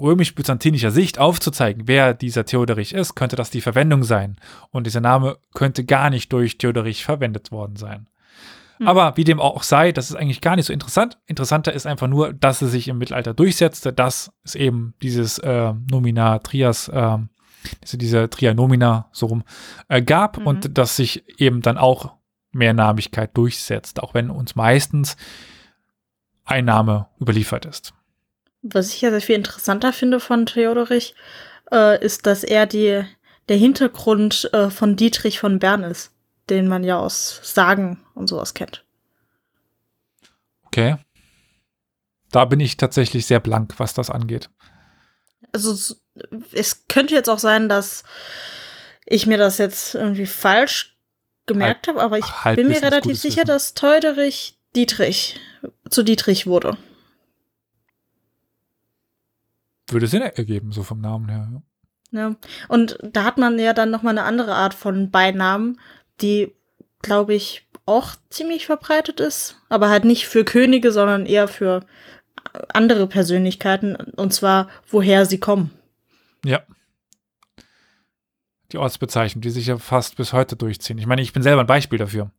[0.00, 4.36] römisch-byzantinischer Sicht aufzuzeigen, wer dieser Theoderich ist, könnte das die Verwendung sein.
[4.70, 8.08] Und dieser Name könnte gar nicht durch Theoderich verwendet worden sein.
[8.78, 8.88] Hm.
[8.88, 11.18] Aber wie dem auch sei, das ist eigentlich gar nicht so interessant.
[11.26, 15.72] Interessanter ist einfach nur, dass es sich im Mittelalter durchsetzte, dass es eben dieses äh,
[15.90, 17.18] Nomina Trias, äh,
[17.82, 19.44] diese, diese Trianomina so rum
[19.88, 20.46] äh, gab mhm.
[20.46, 22.14] und dass sich eben dann auch
[22.52, 25.16] Mehrnamigkeit durchsetzt, auch wenn uns meistens
[26.44, 27.94] ein Name überliefert ist.
[28.62, 31.14] Was ich ja sehr viel interessanter finde von Theodorich,
[31.70, 33.02] äh, ist, dass er die,
[33.48, 36.13] der Hintergrund äh, von Dietrich von Bern ist
[36.50, 38.84] den man ja aus Sagen und sowas kennt.
[40.66, 40.96] Okay.
[42.30, 44.50] Da bin ich tatsächlich sehr blank, was das angeht.
[45.52, 45.94] Also
[46.52, 48.02] es könnte jetzt auch sein, dass
[49.06, 50.96] ich mir das jetzt irgendwie falsch
[51.46, 52.26] gemerkt habe, aber ich
[52.56, 53.48] bin mir relativ sicher, Wissen.
[53.48, 55.38] dass Teuderich Dietrich
[55.88, 56.76] zu Dietrich wurde.
[59.88, 61.62] Würde Sinn ergeben, so vom Namen her.
[62.10, 62.36] Ja.
[62.68, 65.80] Und da hat man ja dann noch mal eine andere Art von Beinamen,
[66.20, 66.54] die,
[67.02, 71.84] glaube ich, auch ziemlich verbreitet ist, aber halt nicht für Könige, sondern eher für
[72.68, 75.70] andere Persönlichkeiten, und zwar, woher sie kommen.
[76.44, 76.62] Ja.
[78.72, 80.98] Die Ortsbezeichnung, die sich ja fast bis heute durchziehen.
[80.98, 82.30] Ich meine, ich bin selber ein Beispiel dafür.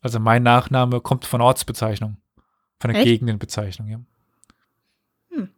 [0.00, 2.18] Also mein Nachname kommt von Ortsbezeichnung,
[2.78, 3.06] von der Echt?
[3.06, 4.00] Gegendenbezeichnung, ja.
[5.30, 5.48] Hm.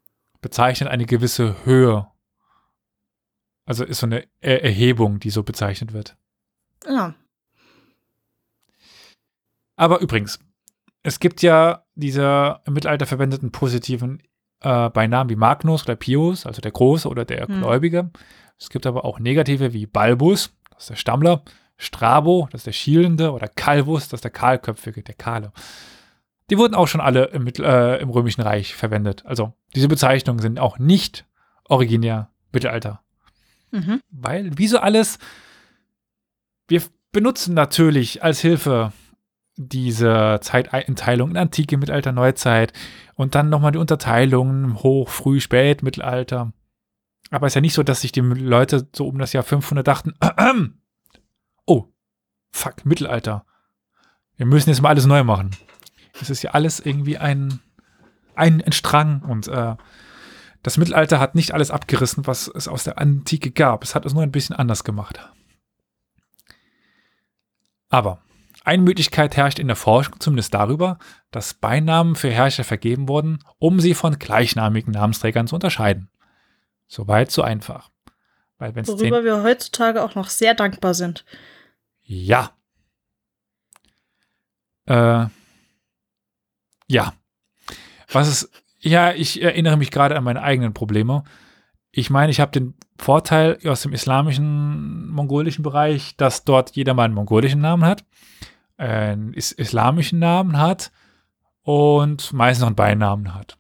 [0.41, 2.07] Bezeichnet eine gewisse Höhe.
[3.65, 6.17] Also ist so eine er Erhebung, die so bezeichnet wird.
[6.87, 7.15] Ja.
[9.77, 10.39] Aber übrigens,
[11.03, 14.23] es gibt ja diese im Mittelalter verwendeten positiven
[14.61, 17.61] äh, Beinamen wie Magnus oder Pius, also der Große oder der hm.
[17.61, 18.11] Gläubige.
[18.59, 21.43] Es gibt aber auch negative wie Balbus, das ist der Stammler,
[21.77, 25.53] Strabo, das ist der Schielende, oder Calvus, das ist der Kahlköpfige, der Kahle.
[26.49, 29.25] Die wurden auch schon alle im, äh, im Römischen Reich verwendet.
[29.27, 31.27] Also diese Bezeichnungen sind auch nicht
[31.65, 33.03] originär Mittelalter.
[33.73, 34.01] Mhm.
[34.11, 35.19] Weil, wie so alles,
[36.69, 38.93] wir benutzen natürlich als Hilfe
[39.57, 42.73] diese Zeiteinteilung in Antike, Mittelalter, Neuzeit
[43.15, 46.53] und dann nochmal die Unterteilung hoch, früh, spät, Mittelalter.
[47.31, 49.87] Aber es ist ja nicht so, dass sich die Leute so um das Jahr 500
[49.87, 50.15] dachten,
[51.67, 51.87] oh,
[52.51, 53.45] fuck, Mittelalter.
[54.37, 55.51] Wir müssen jetzt mal alles neu machen.
[56.21, 57.61] Es ist ja alles irgendwie ein,
[58.35, 59.77] ein, ein Strang und äh,
[60.63, 63.83] das Mittelalter hat nicht alles abgerissen, was es aus der Antike gab.
[63.83, 65.31] Es hat es nur ein bisschen anders gemacht.
[67.89, 68.21] Aber
[68.67, 70.99] eine Möglichkeit herrscht in der Forschung zumindest darüber,
[71.31, 76.11] dass Beinamen für Herrscher vergeben wurden, um sie von gleichnamigen Namensträgern zu unterscheiden.
[76.89, 77.91] Soweit so einfach.
[78.59, 81.25] Weil Worüber wir heutzutage auch noch sehr dankbar sind.
[82.03, 82.57] Ja.
[84.87, 85.27] Äh,
[86.89, 87.13] ja.
[88.11, 88.51] Was ist,
[88.81, 91.23] ja, ich erinnere mich gerade an meine eigenen Probleme.
[91.93, 97.05] Ich meine, ich habe den Vorteil aus dem islamischen, mongolischen Bereich, dass dort jeder mal
[97.05, 98.05] einen mongolischen Namen hat
[98.77, 100.91] einen islamischen Namen hat
[101.63, 103.57] und meist noch einen Beinamen hat.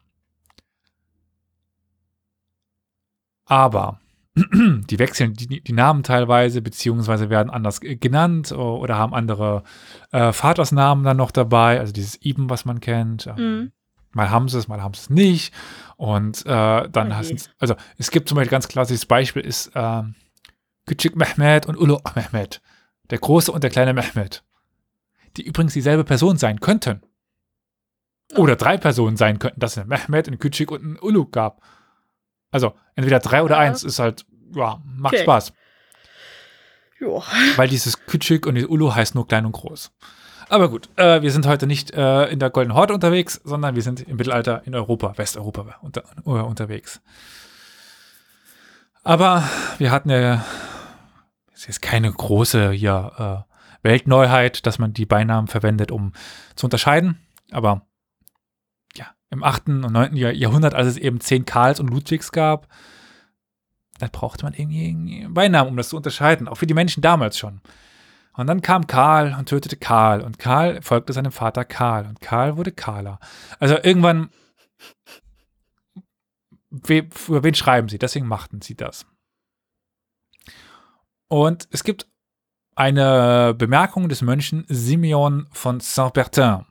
[3.44, 4.00] Aber
[4.34, 9.62] die wechseln die, die, Namen teilweise, beziehungsweise werden anders genannt oder haben andere
[10.12, 13.26] äh, Vatersnamen dann noch dabei, also dieses Ibn, was man kennt.
[13.36, 13.72] Mhm.
[14.12, 15.54] Mal haben sie es, mal haben sie es nicht.
[15.96, 17.14] Und äh, dann okay.
[17.14, 20.02] hast also es gibt zum Beispiel ganz klassisches Beispiel ist äh,
[20.86, 22.60] Küçük Mehmet und Ulu Mehmet.
[23.10, 24.44] Der große und der kleine Mehmet
[25.36, 27.02] die übrigens dieselbe Person sein könnten.
[28.34, 31.62] Oder drei Personen sein könnten, dass es einen Mehmet, einen Küçük und einen Ulu gab.
[32.50, 33.60] Also entweder drei oder Ja.
[33.60, 35.22] eins ist halt, ja, macht Okay.
[35.22, 35.52] Spaß.
[36.98, 37.22] Jo.
[37.56, 39.92] Weil dieses Küçük und dieses Ulu heißt nur klein und groß.
[40.48, 43.82] Aber gut, äh, wir sind heute nicht äh, in der Goldenen Horde unterwegs, sondern wir
[43.82, 47.00] sind im Mittelalter in Europa, Westeuropa unter, äh, unterwegs.
[49.02, 49.42] Aber
[49.78, 50.44] wir hatten ja,
[51.52, 53.45] es ist keine große ja, äh,
[53.86, 56.12] Weltneuheit, dass man die Beinamen verwendet, um
[56.54, 57.18] zu unterscheiden.
[57.50, 57.86] Aber
[58.94, 59.68] ja, im 8.
[59.68, 60.16] und 9.
[60.16, 62.68] Jahr- Jahrhundert, als es eben zehn Karls und Ludwigs gab,
[63.98, 66.48] da brauchte man irgendwie Beinamen, um das zu unterscheiden.
[66.48, 67.60] Auch für die Menschen damals schon.
[68.34, 70.20] Und dann kam Karl und tötete Karl.
[70.20, 72.06] Und Karl folgte seinem Vater Karl.
[72.06, 73.18] Und Karl wurde Karler.
[73.58, 74.28] Also irgendwann.
[76.68, 77.98] We, für wen schreiben sie?
[77.98, 79.06] Deswegen machten sie das.
[81.28, 82.06] Und es gibt
[82.76, 86.66] eine Bemerkung des Mönchen Simeon von Saint-Bertin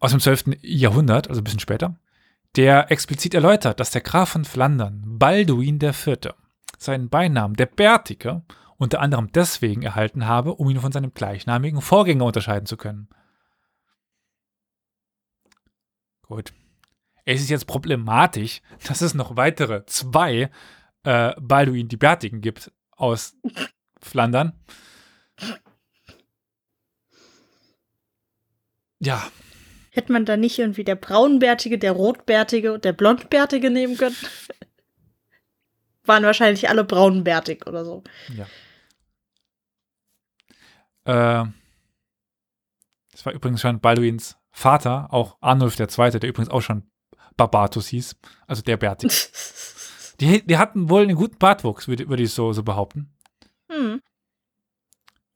[0.00, 0.58] aus dem 12.
[0.60, 1.96] Jahrhundert, also ein bisschen später,
[2.56, 6.34] der explizit erläutert, dass der Graf von Flandern, Balduin IV.,
[6.76, 8.42] seinen Beinamen der Bärtige
[8.76, 13.08] unter anderem deswegen erhalten habe, um ihn von seinem gleichnamigen Vorgänger unterscheiden zu können.
[16.22, 16.52] Gut.
[17.24, 20.50] Es ist jetzt problematisch, dass es noch weitere zwei
[21.04, 23.36] äh, Balduin die Bärtigen gibt aus
[24.00, 24.52] Flandern.
[29.00, 29.30] Ja,
[29.94, 34.16] Hätte man da nicht irgendwie der Braunbärtige, der Rotbärtige und der Blondbärtige nehmen können?
[36.04, 38.02] Waren wahrscheinlich alle braunbärtig oder so.
[41.04, 41.44] Äh,
[43.12, 46.90] das war übrigens schon Balduins Vater, auch Arnulf II., der übrigens auch schon
[47.36, 48.16] Barbatus hieß,
[48.48, 49.14] also der Bärtige.
[50.20, 53.12] Die, die hatten wohl einen guten Bartwuchs, würde, würde ich so, so behaupten.
[53.70, 54.00] hm.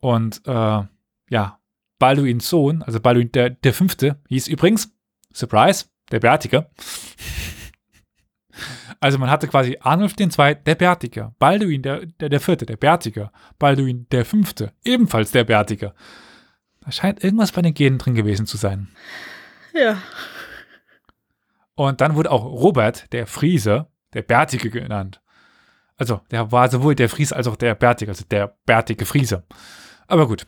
[0.01, 0.83] Und äh,
[1.31, 1.59] ja,
[1.99, 4.93] Balduins Sohn, also Balduin der, der Fünfte, hieß übrigens,
[5.33, 6.71] Surprise, der Bärtige.
[9.01, 13.31] Also man hatte quasi Arnulf II., der Bärtige, Balduin der, der, der Vierte, der Bärtige,
[13.61, 15.95] Balduin der Fünfte, ebenfalls der Bärtige.
[16.81, 18.89] Da scheint irgendwas bei den Genen drin gewesen zu sein.
[19.73, 20.03] Ja.
[21.77, 25.21] Und dann wurde auch Robert, der Friese, der Bärtige genannt.
[25.97, 29.45] Also, der war sowohl der Fries als auch der Bärtige, also der bärtige Friese.
[30.07, 30.47] Aber gut.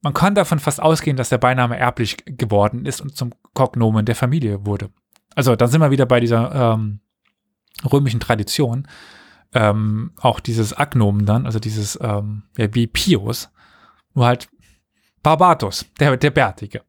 [0.00, 4.14] Man kann davon fast ausgehen, dass der Beiname erblich geworden ist und zum Kognomen der
[4.14, 4.90] Familie wurde.
[5.34, 7.00] Also, dann sind wir wieder bei dieser ähm,
[7.90, 8.88] römischen Tradition.
[9.52, 13.50] Ähm, auch dieses Agnomen dann, also dieses, ähm, ja, wie Pius,
[14.14, 14.48] nur halt
[15.22, 16.82] Barbatus, der, der Bärtige.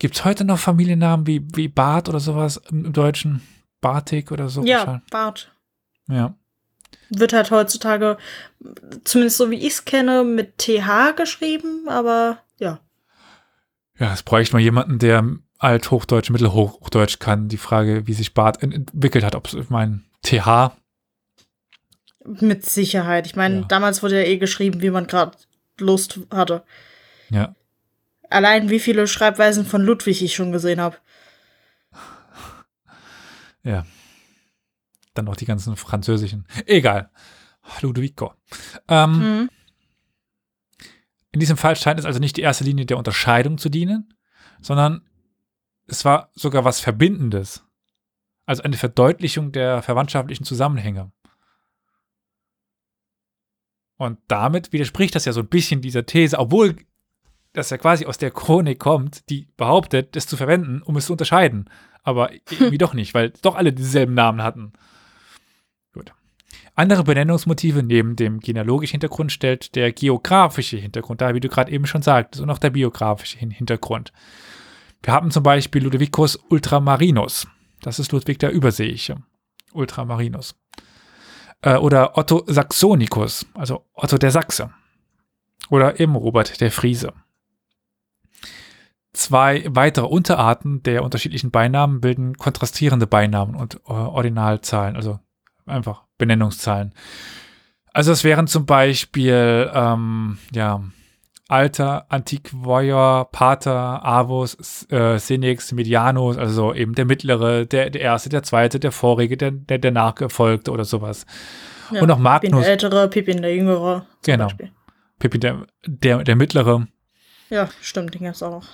[0.00, 3.42] Gibt es heute noch Familiennamen wie, wie Bart oder sowas im, Deutschen?
[3.80, 4.64] Bartik oder so?
[4.64, 5.52] Ja, Bart.
[6.08, 6.34] Ja.
[7.10, 8.16] Wird halt heutzutage,
[9.04, 12.80] zumindest so wie ich es kenne, mit TH geschrieben, aber ja.
[13.98, 15.24] Ja, es bräuchte mal jemanden, der
[15.58, 17.48] Althochdeutsch, Mittelhochdeutsch kann.
[17.48, 20.72] Die Frage, wie sich Bart ent- entwickelt hat, ob es, ich meine, TH.
[22.24, 23.26] Mit Sicherheit.
[23.26, 23.64] Ich meine, Ja.
[23.66, 25.36] damals wurde ja eh geschrieben, wie man gerade
[25.78, 26.64] Lust hatte.
[27.30, 27.54] Ja.
[28.30, 30.96] Allein wie viele Schreibweisen von Ludwig ich schon gesehen habe.
[33.62, 33.84] Ja.
[35.14, 36.46] Dann noch die ganzen französischen.
[36.66, 37.10] Egal.
[37.82, 38.34] Ludovico.
[38.88, 39.50] Ähm, Mhm.
[41.32, 44.14] In diesem Fall scheint es also nicht die erste Linie der Unterscheidung zu dienen,
[44.60, 45.06] sondern
[45.86, 47.64] es war sogar was Verbindendes.
[48.46, 51.12] Also eine Verdeutlichung der verwandtschaftlichen Zusammenhänge.
[53.96, 56.76] Und damit widerspricht das ja so ein bisschen dieser These, obwohl
[57.52, 61.12] das ja quasi aus der Chronik kommt, die behauptet, es zu verwenden, um es zu
[61.12, 61.68] unterscheiden.
[62.02, 64.72] Aber irgendwie doch nicht, weil doch alle dieselben Namen hatten.
[65.92, 66.12] Gut.
[66.74, 71.86] Andere Benennungsmotive neben dem genealogischen Hintergrund stellt der geografische Hintergrund dar, wie du gerade eben
[71.86, 74.12] schon sagtest, und auch der biografische Hin- Hintergrund.
[75.02, 77.46] Wir haben zum Beispiel Ludovicus Ultramarinus.
[77.82, 79.16] Das ist Ludwig der Überseeische.
[79.72, 80.54] Ultramarinus.
[81.62, 84.70] Äh, oder Otto Saxonicus, also Otto der Sachse.
[85.70, 87.12] Oder eben Robert der Friese.
[89.12, 95.18] Zwei weitere Unterarten der unterschiedlichen Beinamen bilden kontrastierende Beinamen und äh, Ordinalzahlen, also
[95.66, 96.94] einfach Benennungszahlen.
[97.92, 100.82] Also es wären zum Beispiel ähm, ja,
[101.48, 108.28] Alter, Antiquoior, Pater, Avus, S- äh, Senex, Medianus, also eben der mittlere, der, der erste,
[108.28, 111.26] der zweite, der vorige, der, der, der nachgefolgte oder sowas.
[111.90, 112.02] Ja.
[112.02, 114.06] Und auch Pippin Magnus, der Ältere, Pippin der Jüngere.
[114.24, 114.44] Genau.
[114.44, 114.70] Beispiel.
[115.18, 116.86] Pippin der, der, der mittlere,
[117.50, 118.64] Ja, stimmt, den gab's auch.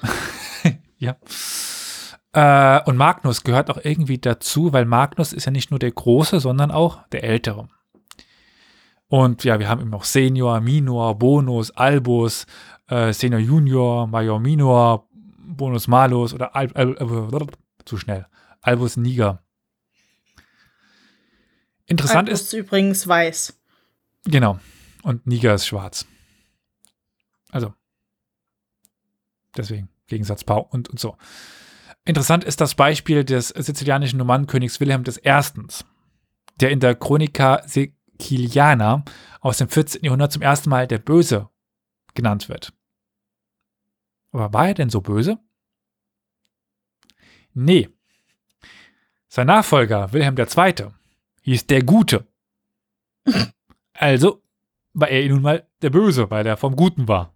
[0.98, 1.16] Ja.
[2.32, 6.40] Äh, und Magnus gehört auch irgendwie dazu, weil Magnus ist ja nicht nur der Große,
[6.40, 7.68] sondern auch der Ältere.
[9.08, 12.46] Und ja, wir haben eben noch Senior, Minor, Bonus, Albus,
[12.88, 15.08] äh, Senior Junior, Major Minor,
[15.38, 17.46] Bonus Malus oder Al Al Al
[17.84, 18.26] zu schnell.
[18.62, 19.42] Albus Niger.
[21.86, 22.46] Interessant Albus ist.
[22.48, 23.58] ist übrigens weiß.
[24.24, 24.58] Genau.
[25.02, 26.04] Und Niger ist schwarz.
[27.50, 27.74] Also.
[29.57, 29.88] Deswegen.
[30.07, 31.16] Gegensatz Pau und, und so.
[32.05, 35.42] Interessant ist das Beispiel des sizilianischen Normannenkönigs Wilhelm I.,
[36.61, 39.05] der in der Chronica Siciliana
[39.40, 40.05] aus dem 14.
[40.05, 41.49] Jahrhundert zum ersten Mal der Böse
[42.14, 42.73] genannt wird.
[44.33, 45.38] Aber war er denn so böse?
[47.55, 47.88] Nee.
[49.29, 50.90] Sein Nachfolger, Wilhelm II.,
[51.42, 52.27] hieß der Gute.
[53.99, 54.42] Also
[54.92, 57.36] war er nun mal der Böse, weil er vom Guten war.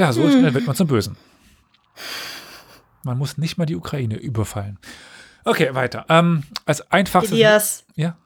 [0.00, 0.30] Ja, so Hm.
[0.32, 1.16] schnell wird man zum Bösen.
[3.02, 4.78] Man muss nicht mal die Ukraine überfallen.
[5.44, 6.06] Okay, weiter.
[6.08, 7.32] Ähm, als einfachstes.
[7.32, 8.16] Elias, Ja.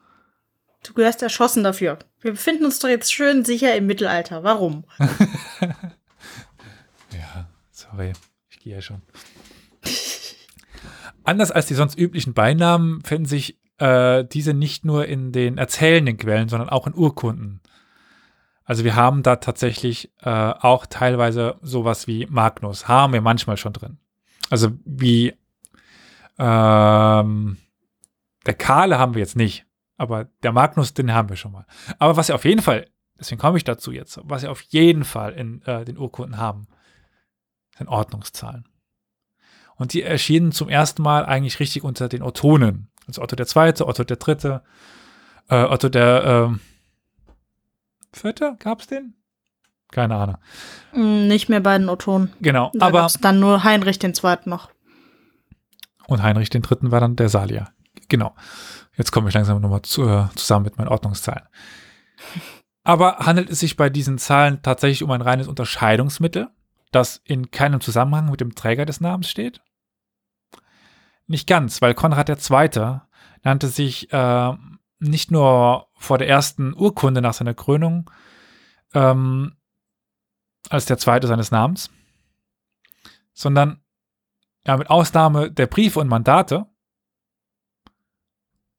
[0.83, 1.99] du gehörst erschossen dafür.
[2.21, 4.43] Wir befinden uns doch jetzt schön sicher im Mittelalter.
[4.43, 4.85] Warum?
[7.13, 8.13] Ja, sorry.
[8.49, 9.01] Ich gehe ja schon.
[11.23, 16.17] Anders als die sonst üblichen Beinamen finden sich äh, diese nicht nur in den erzählenden
[16.17, 17.61] Quellen, sondern auch in Urkunden.
[18.65, 23.73] Also wir haben da tatsächlich äh, auch teilweise sowas wie Magnus, haben wir manchmal schon
[23.73, 23.99] drin.
[24.49, 25.35] Also wie
[26.37, 27.57] ähm,
[28.45, 29.65] der Kahle haben wir jetzt nicht,
[29.97, 31.65] aber der Magnus, den haben wir schon mal.
[31.99, 32.87] Aber was wir auf jeden Fall,
[33.19, 36.67] deswegen komme ich dazu jetzt, was wir auf jeden Fall in äh, den Urkunden haben,
[37.77, 38.67] sind Ordnungszahlen.
[39.75, 42.89] Und die erschienen zum ersten Mal eigentlich richtig unter den Ottonen.
[43.07, 44.63] Also Otto der Zweite, Otto der Dritte,
[45.49, 46.57] äh, Otto der
[48.15, 49.13] ähm, Vierte, gab's den?
[49.91, 50.37] Keine Ahnung.
[50.91, 52.33] Hm, Nicht mehr bei den Ottonen.
[52.41, 54.69] Genau, Da aber dann nur Heinrich den Zweiten noch.
[56.07, 57.69] und Heinrich den Dritten war dann der Salier.
[58.09, 58.35] Genau.
[58.97, 61.43] Jetzt komme ich langsam nochmal zu, äh, zusammen mit meinen Ordnungszahlen.
[62.83, 66.49] Aber handelt es sich bei diesen Zahlen tatsächlich um ein reines Unterscheidungsmittel,
[66.91, 69.61] das in keinem Zusammenhang mit dem Träger des Namens steht?
[71.27, 72.99] Nicht ganz, weil Konrad II.
[73.43, 74.53] nannte sich äh,
[74.99, 78.09] nicht nur vor der ersten Urkunde nach seiner Krönung
[78.93, 79.55] ähm,
[80.69, 81.89] als der zweite seines Namens,
[83.33, 83.81] sondern
[84.65, 86.65] ja, mit Ausnahme der Briefe und Mandate,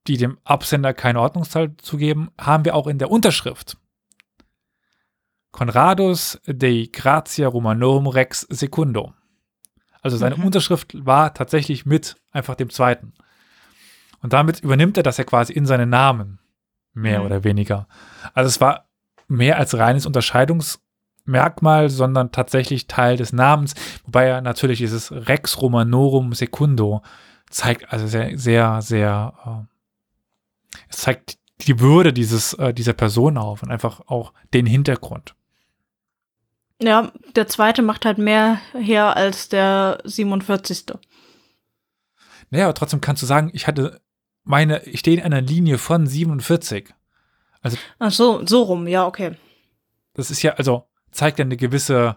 [0.06, 3.76] die dem Absender keine Ordnungszahl zugeben, haben wir auch in der Unterschrift
[5.56, 9.14] Conradus de Gratia Romanorum Rex Secundo.
[10.02, 10.44] Also seine Mhm.
[10.44, 13.14] Unterschrift war tatsächlich mit einfach dem zweiten.
[14.22, 16.38] Und damit übernimmt er das ja quasi in seinen Namen,
[16.94, 17.26] mehr Mhm.
[17.26, 17.86] oder weniger.
[18.34, 18.88] Also es war
[19.28, 23.74] mehr als reines Unterscheidungsmerkmal, sondern tatsächlich Teil des Namens,
[24.04, 27.02] wobei er natürlich dieses Rex Romanorum Secundo
[27.50, 33.62] zeigt, also sehr, sehr, sehr, äh, es zeigt die Würde dieses, äh, dieser Person auf
[33.62, 35.34] und einfach auch den Hintergrund.
[36.80, 40.98] Ja, der Zweite macht halt mehr her als der 47.
[42.50, 44.00] Naja, aber trotzdem kannst du sagen, ich hatte
[44.46, 46.94] meine, ich stehe in einer Linie von 47.
[47.98, 49.36] Ach so, so rum, ja, okay.
[50.14, 52.16] Das ist ja, also zeigt ja eine gewisse,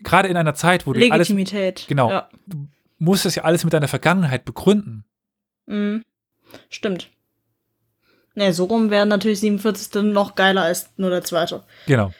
[0.00, 1.86] gerade in einer Zeit, wo du alles, Legitimität.
[1.88, 2.10] genau.
[2.10, 2.28] Ja.
[2.46, 5.04] du musst das ja alles mit deiner Vergangenheit begründen.
[5.66, 6.04] Mhm.
[6.70, 7.10] Stimmt.
[8.34, 10.02] Ne, so rum wäre natürlich 47.
[10.02, 11.64] noch geiler als nur der zweite.
[11.86, 12.12] Genau.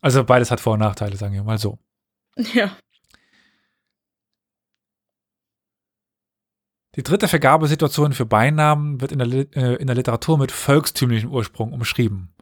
[0.00, 1.78] Also beides hat Vor- und Nachteile, sagen wir mal so.
[2.54, 2.76] Ja.
[6.94, 11.72] Die dritte Vergabesituation für Beinamen wird in der, äh, in der Literatur mit volkstümlichem Ursprung
[11.72, 12.34] umschrieben.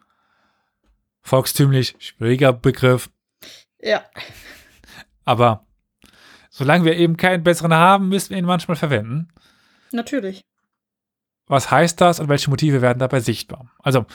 [1.23, 3.11] Volkstümlich, schwieriger Begriff,
[3.81, 4.03] Ja.
[5.25, 5.67] aber
[6.49, 9.29] solange wir eben keinen besseren haben, müssen wir ihn manchmal verwenden.
[9.93, 10.43] Natürlich.
[11.47, 13.71] Was heißt das und welche Motive werden dabei sichtbar?
[13.81, 14.07] Also,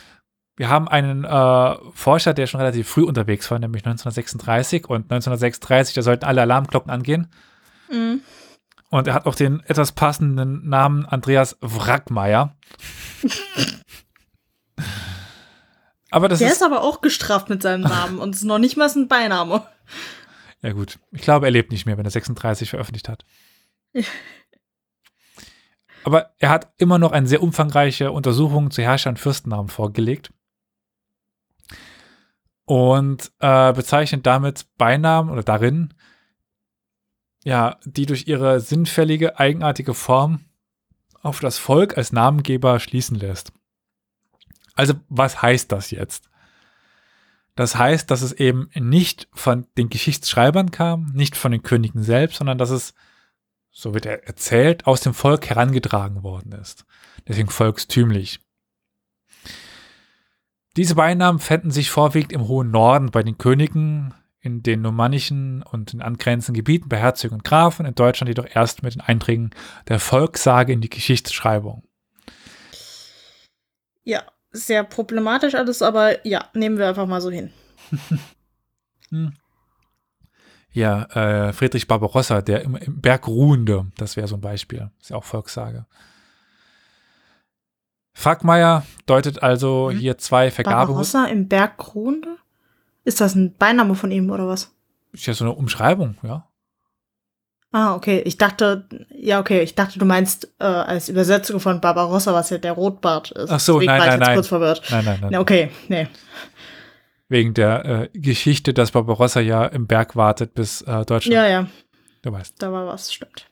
[0.58, 4.86] wir haben einen äh, Forscher, der schon relativ früh unterwegs war, nämlich 1936.
[4.88, 7.28] Und 1936, da sollten alle Alarmglocken angehen.
[7.92, 8.22] Mhm.
[8.96, 12.56] Und er hat auch den etwas passenden Namen Andreas Wrackmeier.
[16.12, 18.78] aber das Der ist, ist aber auch gestraft mit seinem Namen und ist noch nicht
[18.78, 19.68] mal ein Beiname.
[20.62, 20.98] Ja, gut.
[21.12, 23.26] Ich glaube, er lebt nicht mehr, wenn er 36 veröffentlicht hat.
[26.06, 30.32] Aber er hat immer noch eine sehr umfangreiche Untersuchung zu Herrscher- und Fürstennamen vorgelegt.
[32.64, 35.94] Und äh, bezeichnet damit Beinamen oder darin,
[37.46, 40.46] ja, die durch ihre sinnfällige, eigenartige Form
[41.22, 43.54] auf das Volk als Namengeber schließen lässt.
[44.74, 46.30] Also, was heißt das jetzt?
[47.56, 52.38] Das heißt, dass es eben nicht von den Geschichtsschreibern kam, nicht von den Königen selbst,
[52.38, 52.96] sondern dass es,
[53.72, 56.86] so wird er erzählt, aus dem Volk herangetragen worden ist.
[57.28, 58.40] Deswegen volkstümlich.
[60.76, 64.14] Diese Beinamen fänden sich vorwiegend im hohen Norden bei den Königen,
[64.46, 68.84] in den normannischen und in angrenzenden Gebieten bei Herzögen und Grafen, in Deutschland jedoch erst
[68.84, 69.50] mit den Einträgen
[69.88, 71.84] der Volkssage in die Geschichtsschreibung.
[74.04, 77.52] Ja, sehr problematisch alles, aber ja, nehmen wir einfach mal so hin.
[79.10, 79.34] hm.
[80.72, 84.92] Ja, äh, Friedrich Barbarossa, der im, im Berg Ruhende, das wäre so ein Beispiel.
[85.00, 85.86] Ist ja auch Volkssage.
[88.14, 89.98] Frackmeier deutet also hm?
[89.98, 90.88] hier zwei Vergabe.
[90.88, 92.36] Barbarossa im Berg Ruhende?
[93.06, 94.76] Ist das ein Beiname von ihm oder was?
[95.14, 96.48] Ist ja so eine Umschreibung, ja.
[97.72, 98.22] Ah, okay.
[98.26, 102.58] Ich dachte, ja, okay, ich dachte, du meinst äh, als Übersetzung von Barbarossa, was ja
[102.58, 103.50] der Rotbart ist.
[103.50, 104.34] Ach so, Deswegen nein, nein, nein.
[104.36, 104.82] kurz verwirrt.
[104.90, 105.32] Nein, nein, nein.
[105.34, 106.08] Ja, okay, nee.
[107.28, 111.34] Wegen der äh, Geschichte, dass Barbarossa ja im Berg wartet bis äh, Deutschland.
[111.34, 111.68] Ja, ja.
[112.22, 112.56] Du weißt.
[112.60, 113.48] Da war was, stimmt.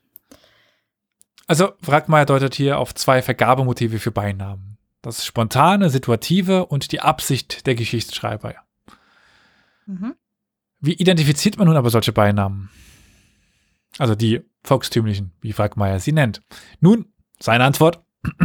[1.45, 4.77] Also, Wrackmeier deutet hier auf zwei Vergabemotive für Beinamen.
[5.01, 8.55] Das spontane, situative und die Absicht der Geschichtsschreiber.
[9.85, 10.15] Mhm.
[10.79, 12.69] Wie identifiziert man nun aber solche Beinamen?
[13.97, 16.41] Also die volkstümlichen, wie Wrackmeier sie nennt.
[16.79, 18.03] Nun, seine Antwort.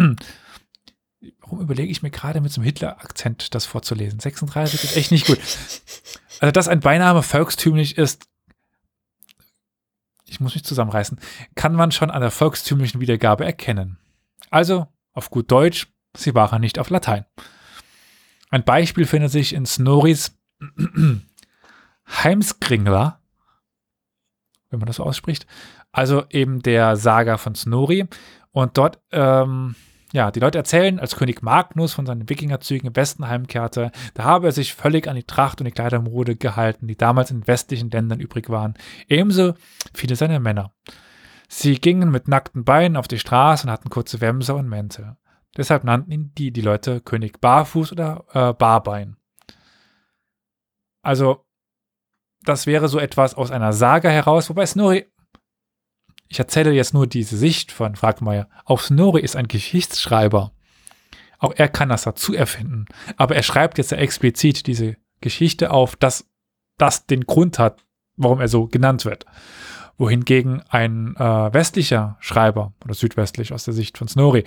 [1.41, 4.21] Warum überlege ich mir gerade mit so einem Hitler-Akzent das vorzulesen?
[4.21, 5.39] 36 ist echt nicht gut.
[6.41, 8.29] Also, dass ein Beiname volkstümlich ist,
[10.27, 11.19] ich muss mich zusammenreißen,
[11.55, 13.99] kann man schon an der volkstümlichen Wiedergabe erkennen.
[14.51, 17.25] Also, auf gut Deutsch, sie waren nicht auf Latein.
[18.51, 20.39] Ein Beispiel findet sich in Snorris
[22.09, 23.21] Heimskringler,
[24.71, 25.47] wenn man das so ausspricht.
[25.93, 28.07] Also eben der Saga von Snorri.
[28.51, 29.77] Und dort ähm,
[30.13, 34.47] ja, die Leute erzählen, als König Magnus von seinen Wikingerzügen im Westen heimkehrte, da habe
[34.47, 38.21] er sich völlig an die Tracht und die Kleidermode gehalten, die damals in westlichen Ländern
[38.21, 38.75] übrig waren.
[39.07, 39.55] Ebenso
[39.93, 40.73] viele seiner Männer.
[41.49, 45.17] Sie gingen mit nackten Beinen auf die Straße und hatten kurze Wämser und Mäntel.
[45.57, 49.17] Deshalb nannten ihn die, die Leute König Barfuß oder äh, Barbein.
[51.03, 51.45] Also,
[52.43, 55.07] das wäre so etwas aus einer Saga heraus, wobei Snorri
[56.29, 58.49] ich erzähle jetzt nur diese Sicht von Fragmeier.
[58.67, 60.53] Auch Snorri ist ein Geschichtsschreiber.
[61.39, 62.85] Auch er kann das dazu erfinden.
[63.17, 66.29] Aber er schreibt jetzt ja explizit diese Geschichte auf, dass
[66.77, 67.85] das den Grund hat,
[68.17, 69.25] warum er so genannt wird.
[69.97, 74.45] Wohingegen ein äh, westlicher Schreiber oder südwestlich aus der Sicht von Snorri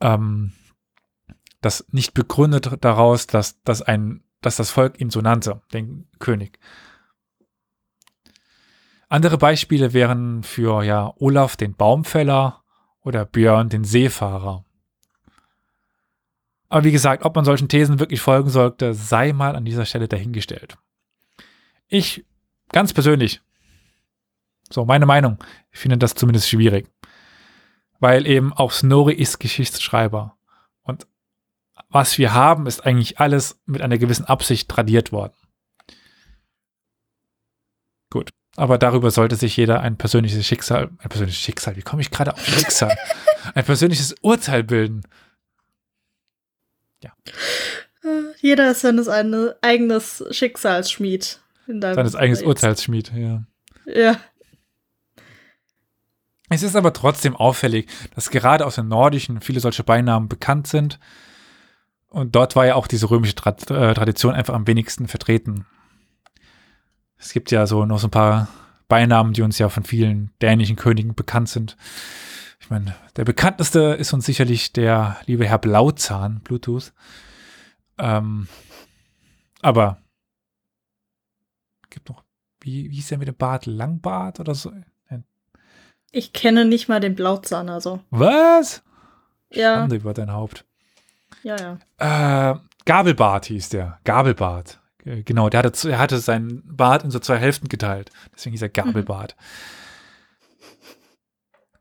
[0.00, 0.52] ähm,
[1.60, 6.58] das nicht begründet daraus, dass, dass, ein, dass das Volk ihn so nannte, den König.
[9.08, 12.62] Andere Beispiele wären für ja, Olaf den Baumfäller
[13.02, 14.64] oder Björn den Seefahrer.
[16.68, 20.08] Aber wie gesagt, ob man solchen Thesen wirklich folgen sollte, sei mal an dieser Stelle
[20.08, 20.76] dahingestellt.
[21.86, 22.24] Ich,
[22.70, 23.42] ganz persönlich,
[24.70, 25.38] so meine Meinung,
[25.70, 26.90] ich finde das zumindest schwierig.
[28.00, 30.36] Weil eben auch Snorri ist Geschichtsschreiber.
[30.82, 31.06] Und
[31.88, 35.34] was wir haben, ist eigentlich alles mit einer gewissen Absicht tradiert worden.
[38.10, 38.30] Gut.
[38.56, 42.32] Aber darüber sollte sich jeder ein persönliches Schicksal, ein persönliches Schicksal, wie komme ich gerade
[42.32, 42.96] auf Schicksal?
[43.54, 45.02] ein persönliches Urteil bilden.
[47.02, 47.12] Ja.
[48.40, 51.40] Jeder ist seines eine, eigenes Schicksalsschmied.
[51.66, 53.44] Seines eigenes Urteilsschmied, ja.
[53.86, 54.20] Ja.
[56.50, 61.00] Es ist aber trotzdem auffällig, dass gerade aus dem Nordischen viele solche Beinamen bekannt sind.
[62.08, 65.66] Und dort war ja auch diese römische äh, Tradition einfach am wenigsten vertreten.
[67.24, 68.48] Es gibt ja so noch so ein paar
[68.86, 71.78] Beinamen, die uns ja von vielen dänischen Königen bekannt sind.
[72.60, 76.92] Ich meine, der bekannteste ist uns sicherlich der liebe Herr Blauzahn, Bluetooth.
[77.96, 78.46] Ähm,
[79.62, 79.96] aber
[81.88, 82.22] gibt noch,
[82.60, 83.64] wie, wie hieß der mit dem Bart?
[83.64, 84.70] Langbart oder so?
[86.10, 88.00] Ich kenne nicht mal den Blauzahn, also.
[88.10, 88.84] Was?
[89.50, 89.76] Ja.
[89.76, 90.64] Schande über dein Haupt.
[91.42, 91.56] Ja,
[91.98, 92.52] ja.
[92.52, 93.98] Äh, Gabelbart hieß der.
[94.04, 94.78] Gabelbart.
[95.04, 98.10] Äh, genau, der hatte, er hatte seinen Bart in so zwei Hälften geteilt.
[98.34, 99.36] Deswegen hieß er Gabelbart.
[99.38, 99.44] Mhm.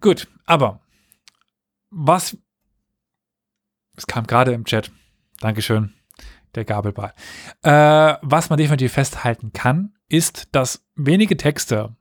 [0.01, 0.81] Gut, aber
[1.89, 2.37] was,
[3.95, 4.91] es kam gerade im Chat,
[5.39, 5.93] Dankeschön,
[6.55, 7.15] der Gabelbart.
[7.61, 11.95] Äh, was man definitiv festhalten kann, ist, dass wenige Texte,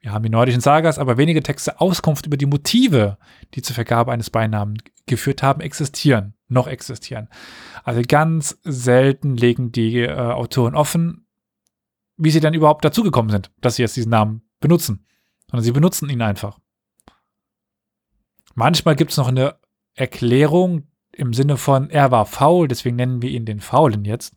[0.00, 3.16] wir haben die nordischen Sagas, aber wenige Texte Auskunft über die Motive,
[3.54, 7.28] die zur Vergabe eines Beinamen geführt haben, existieren noch existieren.
[7.82, 11.26] Also ganz selten legen die äh, Autoren offen,
[12.16, 15.06] wie sie dann überhaupt dazugekommen sind, dass sie jetzt diesen Namen benutzen.
[15.50, 16.58] Sondern sie benutzen ihn einfach.
[18.54, 19.56] Manchmal gibt es noch eine
[19.94, 24.34] Erklärung im Sinne von, er war faul, deswegen nennen wir ihn den Faulen jetzt.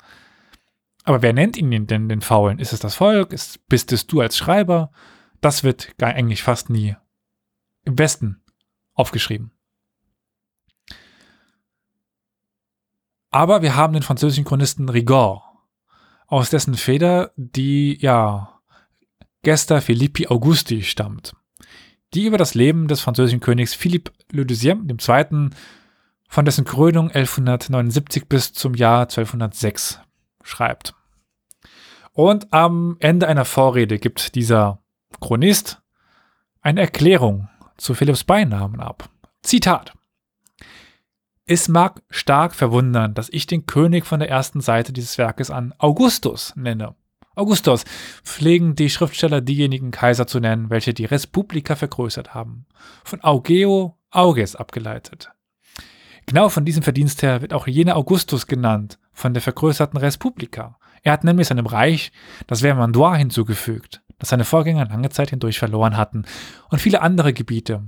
[1.03, 2.59] Aber wer nennt ihn denn den Faulen?
[2.59, 3.31] Ist es das Volk?
[3.31, 4.91] Ist, bist es du als Schreiber?
[5.39, 6.95] Das wird eigentlich fast nie
[7.83, 8.43] im Westen
[8.93, 9.51] aufgeschrieben.
[13.29, 15.41] Aber wir haben den französischen Chronisten Rigord,
[16.27, 18.59] aus dessen Feder die, ja,
[19.43, 21.35] Gesta Philippi Augusti stammt,
[22.13, 25.51] die über das Leben des französischen Königs Philippe le Deuxième, Zweiten,
[26.27, 30.01] von dessen Krönung 1179 bis zum Jahr 1206
[30.43, 30.93] schreibt.
[32.11, 34.79] Und am Ende einer Vorrede gibt dieser
[35.21, 35.81] Chronist
[36.61, 37.47] eine Erklärung
[37.77, 39.09] zu Philipps Beinamen ab.
[39.43, 39.96] Zitat.
[41.49, 45.73] Es mag stark verwundern, dass ich den König von der ersten Seite dieses Werkes an
[45.77, 46.93] Augustus nenne.
[47.35, 47.85] Augustus
[48.21, 52.65] pflegen die Schriftsteller diejenigen Kaiser zu nennen, welche die Respublika vergrößert haben.
[53.05, 55.31] Von Augeo Auges abgeleitet.
[56.25, 60.77] Genau von diesem Verdienst her wird auch jener Augustus genannt, von der vergrößerten Respublika.
[61.01, 62.11] Er hat nämlich seinem Reich
[62.47, 66.25] das Vermandois hinzugefügt, das seine Vorgänger lange Zeit hindurch verloren hatten,
[66.69, 67.83] und viele andere Gebiete.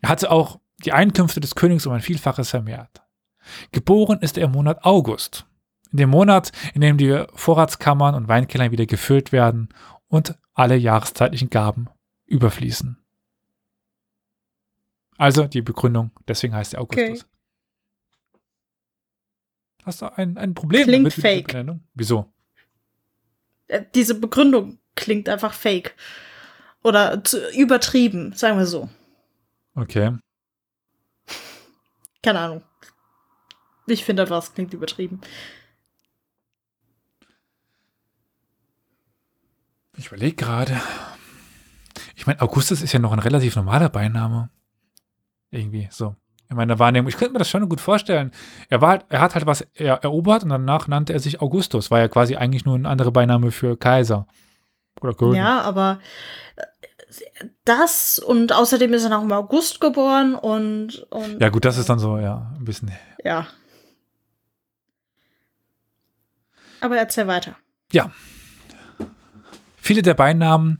[0.00, 3.02] Er hatte auch die Einkünfte des Königs um ein Vielfaches vermehrt.
[3.72, 5.46] Geboren ist er im Monat August,
[5.90, 9.68] in dem Monat, in dem die Vorratskammern und Weinkeller wieder gefüllt werden
[10.08, 11.88] und alle jahreszeitlichen Gaben
[12.26, 12.98] überfließen.
[15.16, 17.20] Also die Begründung, deswegen heißt er Augustus.
[17.20, 17.30] Okay.
[19.84, 21.48] Hast du ein, ein Problem Klingt mit fake.
[21.48, 21.80] Benennung?
[21.94, 22.32] Wieso?
[23.66, 25.94] Äh, diese Begründung klingt einfach fake.
[26.82, 28.88] Oder zu, übertrieben, sagen wir so.
[29.74, 30.16] Okay.
[32.22, 32.62] Keine Ahnung.
[33.86, 35.20] Ich finde etwas klingt übertrieben.
[39.96, 40.80] Ich überlege gerade.
[42.14, 44.50] Ich meine, Augustus ist ja noch ein relativ normaler Beiname.
[45.50, 46.16] Irgendwie so
[46.50, 47.08] in meiner Wahrnehmung.
[47.08, 48.32] Ich könnte mir das schon gut vorstellen.
[48.68, 51.90] Er, war, er hat halt was erobert und danach nannte er sich Augustus.
[51.90, 54.26] War ja quasi eigentlich nur ein anderer Beiname für Kaiser.
[55.00, 55.36] Oder König.
[55.36, 56.00] Ja, aber
[57.64, 61.88] das und außerdem ist er noch im August geboren und, und Ja, gut, das ist
[61.88, 62.92] dann so, ja, ein bisschen.
[63.24, 63.46] Ja.
[66.80, 67.56] Aber erzähl weiter.
[67.92, 68.10] Ja.
[69.76, 70.78] Viele der Beinamen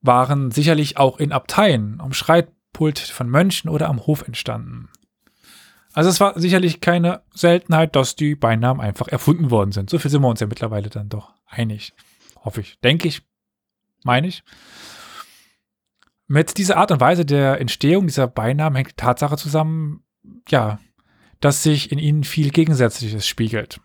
[0.00, 4.88] waren sicherlich auch in Abteien um Schreit Pult von Mönchen oder am Hof entstanden.
[5.92, 9.90] Also es war sicherlich keine Seltenheit, dass die Beinamen einfach erfunden worden sind.
[9.90, 11.92] So viel sind wir uns ja mittlerweile dann doch einig.
[12.44, 12.80] Hoffe ich.
[12.80, 13.22] Denke ich.
[14.04, 14.42] Meine ich.
[16.32, 20.02] Mit dieser Art und Weise der Entstehung dieser Beinamen hängt die Tatsache zusammen,
[20.48, 20.78] ja,
[21.40, 23.82] dass sich in ihnen viel Gegensätzliches spiegelt.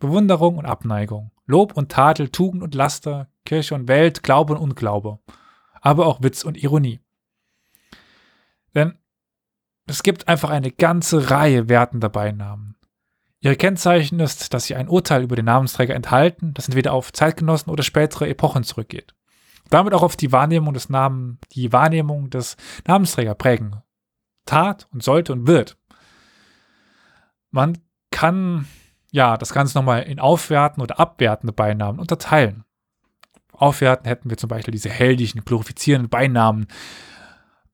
[0.00, 5.20] Bewunderung und Abneigung, Lob und Tadel, Tugend und Laster, Kirche und Welt, Glaube und Unglaube,
[5.82, 6.98] aber auch Witz und Ironie.
[8.74, 8.98] Denn
[9.86, 12.74] es gibt einfach eine ganze Reihe wertender Beinamen.
[13.38, 17.70] Ihre Kennzeichen ist, dass sie ein Urteil über den Namensträger enthalten, das entweder auf Zeitgenossen
[17.70, 19.14] oder spätere Epochen zurückgeht.
[19.70, 22.56] Damit auch auf die Wahrnehmung des Namen, die Wahrnehmung des
[22.86, 23.82] Namensträger prägen.
[24.46, 25.78] Tat und sollte und wird.
[27.50, 27.78] Man
[28.10, 28.66] kann
[29.10, 32.64] ja das Ganze nochmal in aufwerten oder abwertende Beinamen unterteilen.
[33.52, 36.66] Aufwerten hätten wir zum Beispiel diese heldischen, glorifizierenden Beinamen.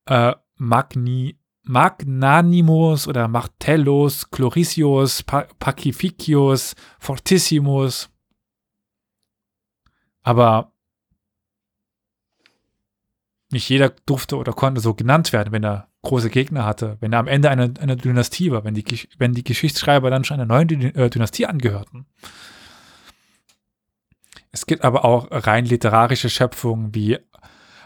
[0.06, 8.10] Äh, Magni, Magnanimus oder Martellus, Chlorisius, pa Pacificius, Fortissimus.
[10.22, 10.72] Aber
[13.50, 17.18] nicht jeder durfte oder konnte so genannt werden, wenn er große Gegner hatte, wenn er
[17.18, 18.84] am Ende einer eine Dynastie war, wenn die,
[19.18, 22.06] wenn die Geschichtsschreiber dann schon einer neuen äh, Dynastie angehörten.
[24.52, 27.18] Es gibt aber auch rein literarische Schöpfungen wie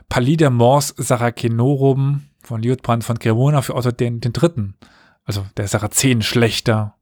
[0.09, 4.77] Pallida Mors Saracenorum, von Liutprand von Cremona für Otto den, den Dritten.
[5.25, 6.97] Also der Sarazen-Schlechter.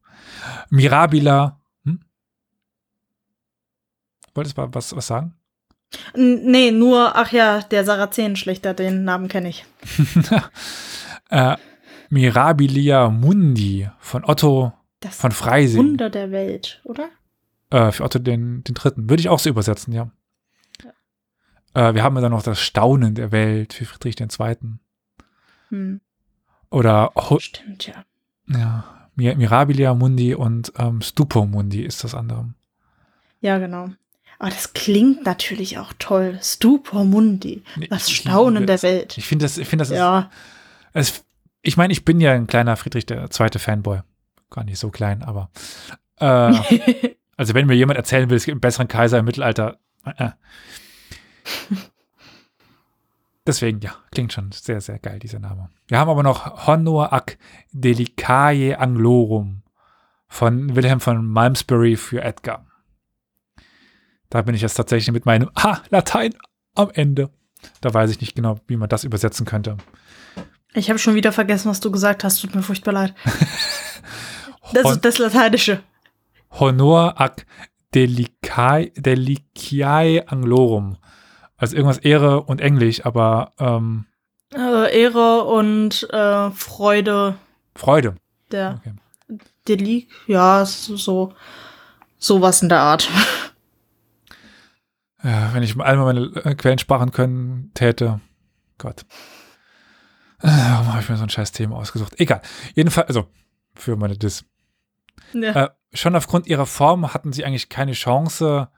[0.70, 1.60] Mirabila.
[1.84, 2.00] Hm?
[4.34, 5.34] Wolltest du was, was sagen?
[6.14, 9.64] Nee, nur, ach ja, der Sarazen-Schlechter, den Namen kenne ich.
[11.30, 11.56] äh,
[12.10, 15.78] Mirabilia Mundi von Otto das von Freising.
[15.78, 17.08] Wunder der Welt, oder?
[17.70, 19.08] Äh, für Otto den, den Dritten.
[19.08, 20.10] Würde ich auch so übersetzen, ja.
[20.84, 21.88] ja.
[21.88, 24.56] Äh, wir haben dann noch das Staunen der Welt für Friedrich II.
[25.68, 26.00] Hm.
[26.70, 28.04] Oder Stimmt, ja.
[28.46, 28.84] Ja,
[29.14, 32.54] Mirabilia Mundi und ähm, Stupo Mundi ist das andere.
[33.40, 33.90] Ja, genau.
[34.42, 36.36] Aber das klingt natürlich auch toll.
[36.42, 37.62] Stupor Mundi.
[37.90, 39.16] Das Staunen der Welt.
[39.16, 40.32] Ich finde das, ich finde das ja.
[40.94, 41.24] Ist, es,
[41.62, 44.00] ich meine, ich bin ja ein kleiner Friedrich der zweite Fanboy.
[44.50, 45.48] Gar nicht so klein, aber
[46.18, 46.26] äh,
[47.36, 50.30] also wenn mir jemand erzählen will, es gibt einen besseren Kaiser im Mittelalter, äh, äh.
[53.46, 55.70] Deswegen, ja, klingt schon sehr, sehr geil, dieser Name.
[55.86, 57.38] Wir haben aber noch Honor ac
[57.70, 59.62] Delicae Anglorum
[60.26, 62.66] von Wilhelm von Malmesbury für Edgar.
[64.32, 66.34] Da bin ich jetzt tatsächlich mit meinem Ah, Latein
[66.74, 67.28] am Ende.
[67.82, 69.76] Da weiß ich nicht genau, wie man das übersetzen könnte.
[70.72, 72.40] Ich habe schon wieder vergessen, was du gesagt hast.
[72.40, 73.14] Tut mir furchtbar leid.
[74.72, 75.82] das ist das Lateinische.
[76.58, 77.44] honor ac
[77.94, 80.96] delicae, deliciae anglorum.
[81.58, 84.06] Also irgendwas Ehre und Englisch, aber ähm,
[84.54, 87.34] äh, Ehre und äh, Freude.
[87.76, 88.14] Freude.
[88.50, 88.94] Der okay.
[89.68, 91.34] Delik, ja, so
[92.18, 93.10] sowas in der Art.
[95.22, 98.20] Ja, wenn ich mal einmal meine äh, Quellen sparen können täte.
[98.78, 99.02] Gott.
[100.40, 102.18] Äh, warum habe ich mir so ein scheiß Thema ausgesucht?
[102.18, 102.42] Egal.
[102.74, 103.28] Jedenfalls, also
[103.74, 104.44] für meine Dis.
[105.32, 105.64] Ja.
[105.64, 108.68] Äh, schon aufgrund ihrer Form hatten sie eigentlich keine Chance,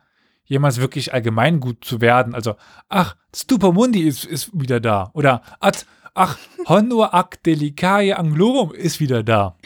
[0.45, 2.35] jemals wirklich allgemein gut zu werden.
[2.35, 2.57] Also,
[2.89, 5.11] ach, Stupamundi ist, ist wieder da.
[5.15, 5.73] Oder, ach,
[6.13, 9.57] ach Honor ac delicae anglorum ist wieder da.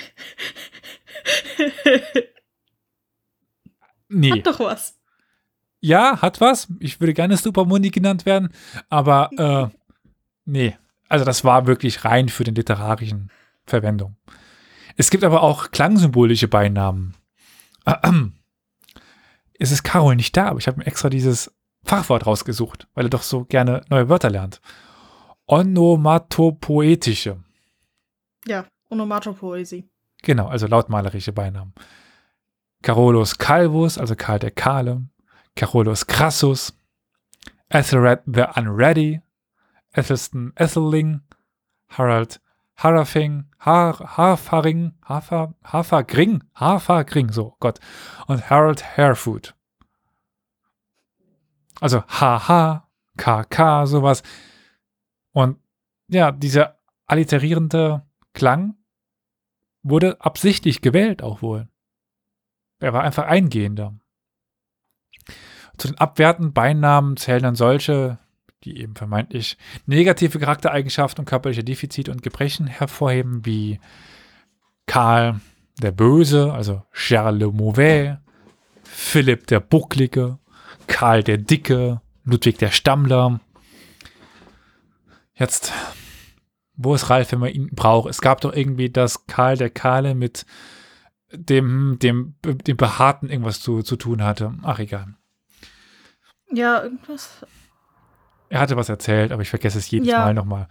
[4.10, 4.32] Nee.
[4.32, 4.97] Hat doch was.
[5.80, 6.68] Ja, hat was.
[6.80, 8.50] Ich würde gerne Supermundi genannt werden,
[8.88, 9.76] aber äh,
[10.44, 10.76] nee.
[11.08, 13.30] Also das war wirklich rein für den literarischen
[13.64, 14.16] Verwendung.
[14.96, 17.14] Es gibt aber auch klangsymbolische Beinamen.
[19.60, 21.52] Es ist Carol nicht da, aber ich habe mir extra dieses
[21.82, 24.60] Fachwort rausgesucht, weil er doch so gerne neue Wörter lernt.
[25.46, 27.42] Onomatopoetische.
[28.46, 29.88] Ja, Onomatopoesie.
[30.22, 31.74] Genau, also lautmalerische Beinamen.
[32.82, 35.02] Carolus Calvus, also Karl der Kahle,
[35.58, 36.72] Carolus Crassus,
[37.68, 39.22] Ethelred the Unready,
[39.92, 41.22] Ethelston Etheling,
[41.88, 42.40] Harald
[42.76, 47.80] Harafing, Har Hafaring, Hafer, Hafergring, Hafergring, so Gott,
[48.28, 49.56] und Harold Harefoot.
[51.80, 52.84] Also HH,
[53.16, 54.22] KK, sowas.
[55.32, 55.58] Und
[56.06, 58.76] ja, dieser alliterierende Klang
[59.82, 61.68] wurde absichtlich gewählt auch wohl.
[62.78, 63.98] Er war einfach eingehender.
[65.78, 68.18] Zu den abwertenden Beinamen zählen dann solche,
[68.64, 69.56] die eben vermeintlich
[69.86, 73.80] negative Charaktereigenschaften und körperliche Defizite und Gebrechen hervorheben, wie
[74.86, 75.40] Karl
[75.80, 78.16] der Böse, also Charles le Mauvais,
[78.82, 80.38] Philipp der Bucklige,
[80.88, 83.40] Karl der Dicke, Ludwig der Stammler.
[85.34, 85.72] Jetzt,
[86.74, 88.10] wo ist Ralf, wenn man ihn braucht?
[88.10, 90.44] Es gab doch irgendwie das Karl der Kahle mit
[91.32, 94.54] dem, dem, dem Behaarten irgendwas zu, zu tun hatte.
[94.62, 95.14] Ach, egal.
[96.52, 97.44] Ja, irgendwas.
[98.48, 100.20] Er hatte was erzählt, aber ich vergesse es jedes ja.
[100.20, 100.68] Mal nochmal.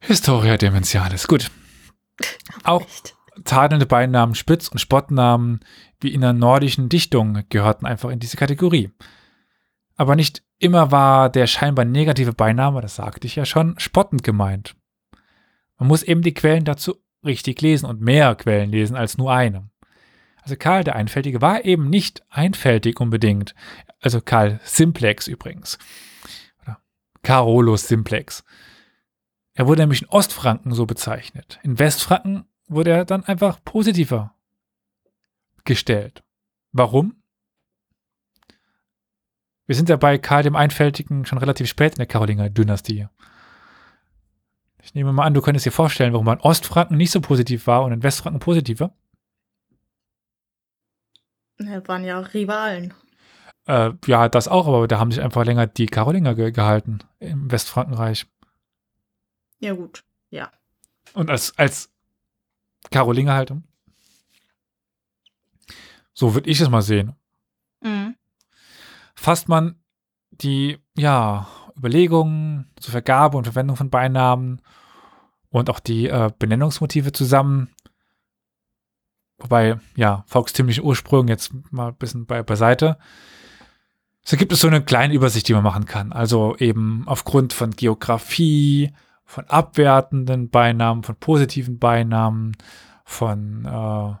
[0.00, 1.26] Historia Dementialis.
[1.26, 1.50] Gut.
[2.62, 2.86] Auch
[3.44, 5.60] tadelnde Beinamen, Spitz- und Spottnamen
[6.00, 8.90] wie in der nordischen Dichtung gehörten einfach in diese Kategorie.
[9.96, 14.76] Aber nicht immer war der scheinbar negative Beiname, das sagte ich ja schon, spottend gemeint.
[15.78, 19.70] Man muss eben die Quellen dazu richtig lesen und mehr Quellen lesen als nur eine.
[20.44, 23.54] Also Karl der Einfältige war eben nicht einfältig unbedingt.
[24.00, 25.78] Also Karl Simplex übrigens.
[26.62, 26.78] Oder
[27.22, 28.44] Carolus Simplex.
[29.54, 31.58] Er wurde nämlich in Ostfranken so bezeichnet.
[31.62, 34.34] In Westfranken wurde er dann einfach positiver
[35.64, 36.22] gestellt.
[36.72, 37.22] Warum?
[39.66, 43.08] Wir sind ja bei Karl dem Einfältigen schon relativ spät in der Karolinger-Dynastie.
[44.82, 47.82] Ich nehme mal an, du könntest dir vorstellen, warum man Ostfranken nicht so positiv war
[47.84, 48.92] und in Westfranken positiver.
[51.58, 52.94] Ja, waren ja Rivalen.
[53.66, 57.50] Äh, ja, das auch, aber da haben sich einfach länger die Karolinger ge gehalten im
[57.50, 58.26] Westfrankenreich.
[59.60, 60.50] Ja, gut, ja.
[61.14, 61.90] Und als, als
[62.90, 63.52] Karolinger halt.
[66.12, 67.14] So würde ich es mal sehen.
[67.80, 68.16] Mhm.
[69.14, 69.76] Fasst man
[70.30, 71.46] die, ja,
[71.76, 74.60] Überlegungen zur Vergabe und Verwendung von Beinamen
[75.50, 77.70] und auch die äh, Benennungsmotive zusammen.
[79.44, 82.96] Wobei, ja, volkstümlichen Ursprung jetzt mal ein bisschen bei, beiseite.
[84.24, 86.14] So gibt es so eine kleine Übersicht, die man machen kann.
[86.14, 88.94] Also eben aufgrund von Geografie,
[89.26, 92.56] von abwertenden Beinamen, von positiven Beinamen,
[93.04, 94.14] von äh,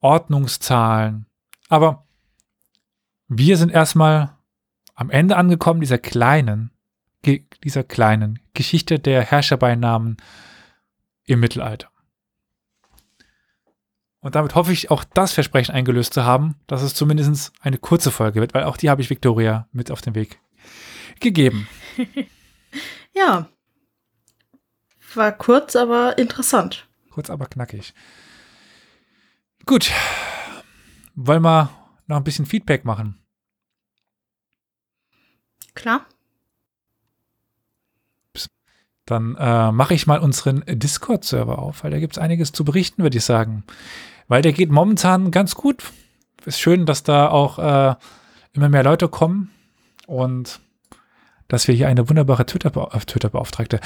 [0.00, 1.26] Ordnungszahlen.
[1.68, 2.06] Aber
[3.28, 4.38] wir sind erstmal
[4.94, 6.70] am Ende angekommen dieser kleinen,
[7.62, 10.16] dieser kleinen Geschichte der Herrscherbeinamen
[11.26, 11.91] im Mittelalter.
[14.22, 18.12] Und damit hoffe ich, auch das Versprechen eingelöst zu haben, dass es zumindest eine kurze
[18.12, 20.40] Folge wird, weil auch die habe ich Victoria mit auf den Weg
[21.18, 21.68] gegeben.
[23.14, 23.48] ja.
[25.14, 26.88] War kurz, aber interessant.
[27.10, 27.94] Kurz, aber knackig.
[29.66, 29.90] Gut.
[31.16, 31.70] Wollen wir
[32.06, 33.18] noch ein bisschen Feedback machen?
[35.74, 36.06] Klar.
[39.04, 43.02] Dann äh, mache ich mal unseren Discord-Server auf, weil da gibt es einiges zu berichten,
[43.02, 43.64] würde ich sagen.
[44.28, 45.84] Weil der geht momentan ganz gut.
[46.44, 47.94] Ist schön, dass da auch äh,
[48.52, 49.50] immer mehr Leute kommen
[50.06, 50.60] und
[51.52, 53.80] dass wir hier eine wunderbare Twitter-Beauftragte, Twitter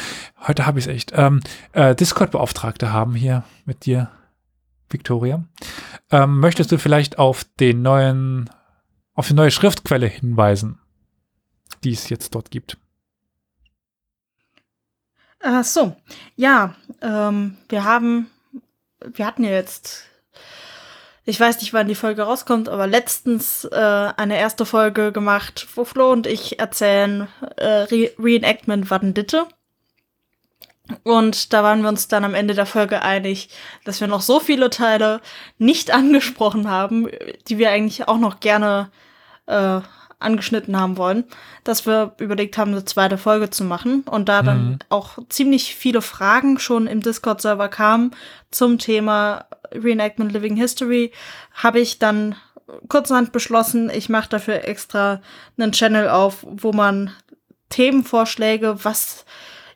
[0.47, 1.41] heute habe ich es echt, ähm,
[1.73, 4.09] äh, Discord-Beauftragte haben hier mit dir,
[4.89, 5.45] Victoria.
[6.13, 8.49] Ähm, möchtest du vielleicht auf den neuen,
[9.15, 10.79] auf die neue Schriftquelle hinweisen,
[11.83, 12.79] die es jetzt dort gibt?
[15.41, 15.97] Ach so,
[16.37, 18.31] ja, ähm, wir haben,
[19.01, 20.05] wir hatten ja jetzt,
[21.29, 25.85] ich weiß nicht, wann die Folge rauskommt, aber letztens äh, eine erste Folge gemacht, wo
[25.85, 27.27] Flo und ich erzählen
[27.57, 29.47] äh, Re Reenactment Waddenditte.
[31.03, 33.49] Und da waren wir uns dann am Ende der Folge einig,
[33.85, 35.21] dass wir noch so viele Teile
[35.59, 37.09] nicht angesprochen haben,
[37.49, 38.91] die wir eigentlich auch noch gerne
[39.47, 39.81] äh,
[40.19, 41.25] angeschnitten haben wollen,
[41.65, 44.03] dass wir überlegt haben, eine zweite Folge zu machen.
[44.03, 44.79] Und da dann mhm.
[44.89, 48.13] auch ziemlich viele Fragen schon im Discord-Server kamen
[48.51, 51.13] zum Thema Reenactment Living History,
[51.53, 52.35] habe ich dann
[52.89, 55.21] kurzerhand beschlossen, ich mache dafür extra
[55.59, 57.11] einen Channel auf, wo man
[57.69, 59.25] Themenvorschläge, was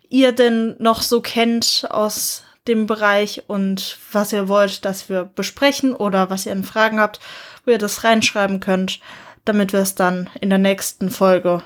[0.09, 5.95] ihr denn noch so kennt aus dem Bereich und was ihr wollt, dass wir besprechen
[5.95, 7.21] oder was ihr an Fragen habt,
[7.65, 9.01] wo ihr das reinschreiben könnt,
[9.45, 11.63] damit wir es dann in der nächsten Folge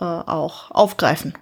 [0.00, 1.34] äh, auch aufgreifen.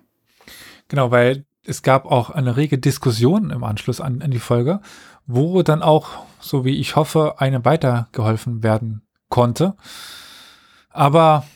[0.88, 4.80] Genau, weil es gab auch eine rege Diskussion im Anschluss an, an die Folge,
[5.26, 6.08] wo dann auch,
[6.40, 9.74] so wie ich hoffe, eine weitergeholfen werden konnte.
[10.90, 11.46] Aber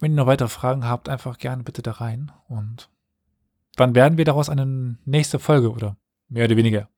[0.00, 2.88] wenn ihr noch weitere Fragen habt, einfach gerne bitte da rein und
[3.76, 5.96] wann werden wir daraus eine nächste Folge oder
[6.28, 6.88] mehr oder weniger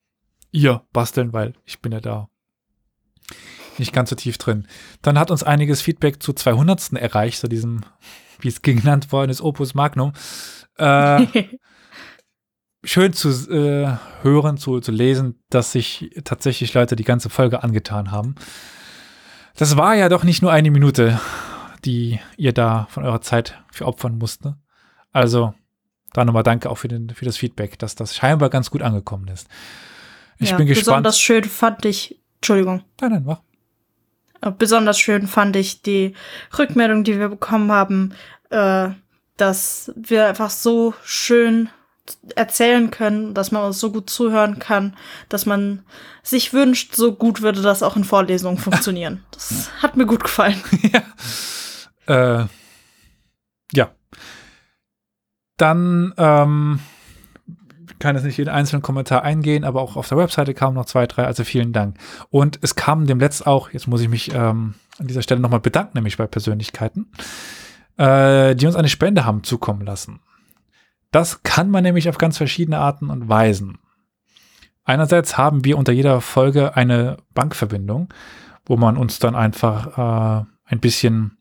[0.53, 2.29] ihr basteln, weil ich bin ja da
[3.79, 4.67] nicht ganz so tief drin.
[5.01, 6.93] Dann hat uns einiges Feedback zu 200.
[6.93, 7.81] erreicht, zu diesem,
[8.41, 10.13] wie es genannt worden ist, Opus Magnum.
[10.77, 11.27] Äh,
[12.85, 18.11] schön zu äh, hören, zu, zu lesen, dass sich tatsächlich Leute die ganze Folge angetan
[18.11, 18.35] haben.
[19.57, 21.21] Das war ja doch nicht nur eine Minute,
[21.85, 24.57] die ihr da von eurer Zeit für opfern musste.
[25.13, 25.55] Also
[26.13, 29.29] da nochmal danke auch für, den, für das Feedback, dass das scheinbar ganz gut angekommen
[29.29, 29.49] ist.
[30.39, 30.87] Ich ja, bin gespannt.
[30.87, 32.83] Besonders schön fand ich, Entschuldigung.
[33.01, 33.41] Nein, nein, mach.
[34.41, 36.15] Äh, besonders schön fand ich die
[36.59, 38.15] Rückmeldung, die wir bekommen haben,
[38.51, 38.91] äh,
[39.37, 41.71] dass wir einfach so schön
[42.35, 44.97] erzählen können, dass man uns so gut zuhören kann,
[45.29, 45.85] dass man
[46.23, 49.25] sich wünscht, so gut würde das auch in Vorlesungen funktionieren.
[49.31, 50.61] Das hat mir gut gefallen.
[52.07, 52.43] ja.
[52.43, 52.47] Äh,
[53.75, 53.91] ja,
[55.57, 56.81] dann ähm,
[58.01, 61.07] kann es nicht jeden einzelnen Kommentar eingehen, aber auch auf der Webseite kamen noch zwei,
[61.07, 61.97] drei, also vielen Dank.
[62.31, 65.61] Und es kam dem Letzt auch, jetzt muss ich mich ähm, an dieser Stelle nochmal
[65.61, 67.13] bedanken, nämlich bei Persönlichkeiten,
[67.97, 70.19] äh, die uns eine Spende haben zukommen lassen.
[71.13, 73.79] Das kann man nämlich auf ganz verschiedene Arten und Weisen.
[74.85, 78.13] Einerseits haben wir unter jeder Folge eine Bankverbindung,
[78.65, 81.39] wo man uns dann einfach äh, ein bisschen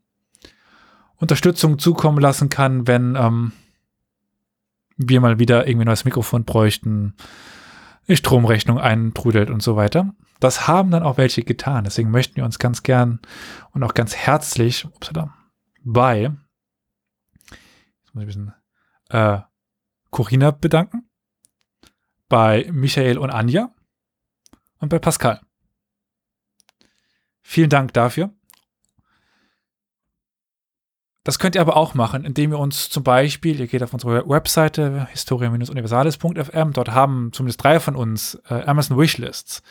[1.16, 3.54] Unterstützung zukommen lassen kann, wenn ähm,
[4.98, 7.16] wir mal wieder irgendwie ein neues Mikrofon bräuchten,
[8.08, 10.14] die Stromrechnung eintrudelt und so weiter.
[10.40, 11.84] Das haben dann auch welche getan.
[11.84, 13.20] Deswegen möchten wir uns ganz gern
[13.72, 15.34] und auch ganz herzlich upsala,
[15.84, 16.32] bei
[18.12, 18.54] jetzt muss ich ein bisschen,
[19.10, 19.40] äh,
[20.12, 21.10] Corinna bedanken,
[22.30, 23.74] bei Michael und Anja
[24.80, 25.42] und bei Pascal.
[27.42, 28.34] Vielen Dank dafür.
[31.24, 34.28] Das könnt ihr aber auch machen, indem ihr uns zum Beispiel, ihr geht auf unsere
[34.28, 39.62] Webseite historia-universales.fm, dort haben zumindest drei von uns äh, Amazon Wishlists.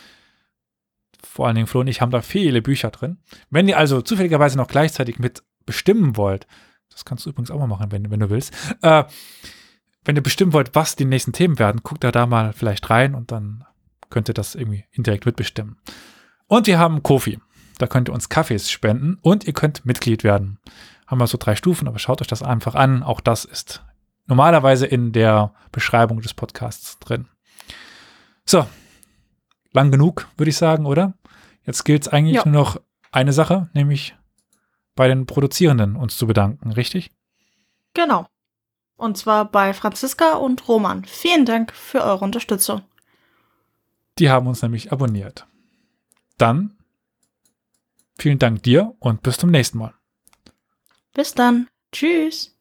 [1.22, 3.18] Vor allen Dingen Flo und ich haben da viele Bücher drin.
[3.50, 6.46] Wenn ihr also zufälligerweise noch gleichzeitig mit bestimmen wollt,
[6.90, 9.04] das kannst du übrigens auch mal machen, wenn, wenn du willst, äh,
[10.04, 13.14] wenn ihr bestimmen wollt, was die nächsten Themen werden, guckt da da mal vielleicht rein
[13.14, 13.64] und dann
[14.08, 15.76] könnt ihr das irgendwie indirekt mitbestimmen.
[16.46, 17.38] Und wir haben Kofi.
[17.78, 20.58] Da könnt ihr uns Kaffees spenden und ihr könnt Mitglied werden
[21.10, 23.02] haben wir so drei Stufen, aber schaut euch das einfach an.
[23.02, 23.82] Auch das ist
[24.26, 27.26] normalerweise in der Beschreibung des Podcasts drin.
[28.44, 28.64] So,
[29.72, 31.14] lang genug, würde ich sagen, oder?
[31.64, 32.42] Jetzt gilt es eigentlich ja.
[32.44, 32.80] nur noch
[33.10, 34.14] eine Sache, nämlich
[34.94, 37.10] bei den Produzierenden uns zu bedanken, richtig?
[37.92, 38.26] Genau.
[39.00, 41.06] Und zwar bei Franziska und Roman.
[41.06, 42.82] Vielen Dank für eure Unterstützung.
[44.18, 45.46] Die haben uns nämlich abonniert.
[46.36, 46.76] Dann
[48.18, 49.94] vielen Dank dir und bis zum nächsten Mal.
[51.14, 51.68] Bis dann.
[51.92, 52.54] Tschüss.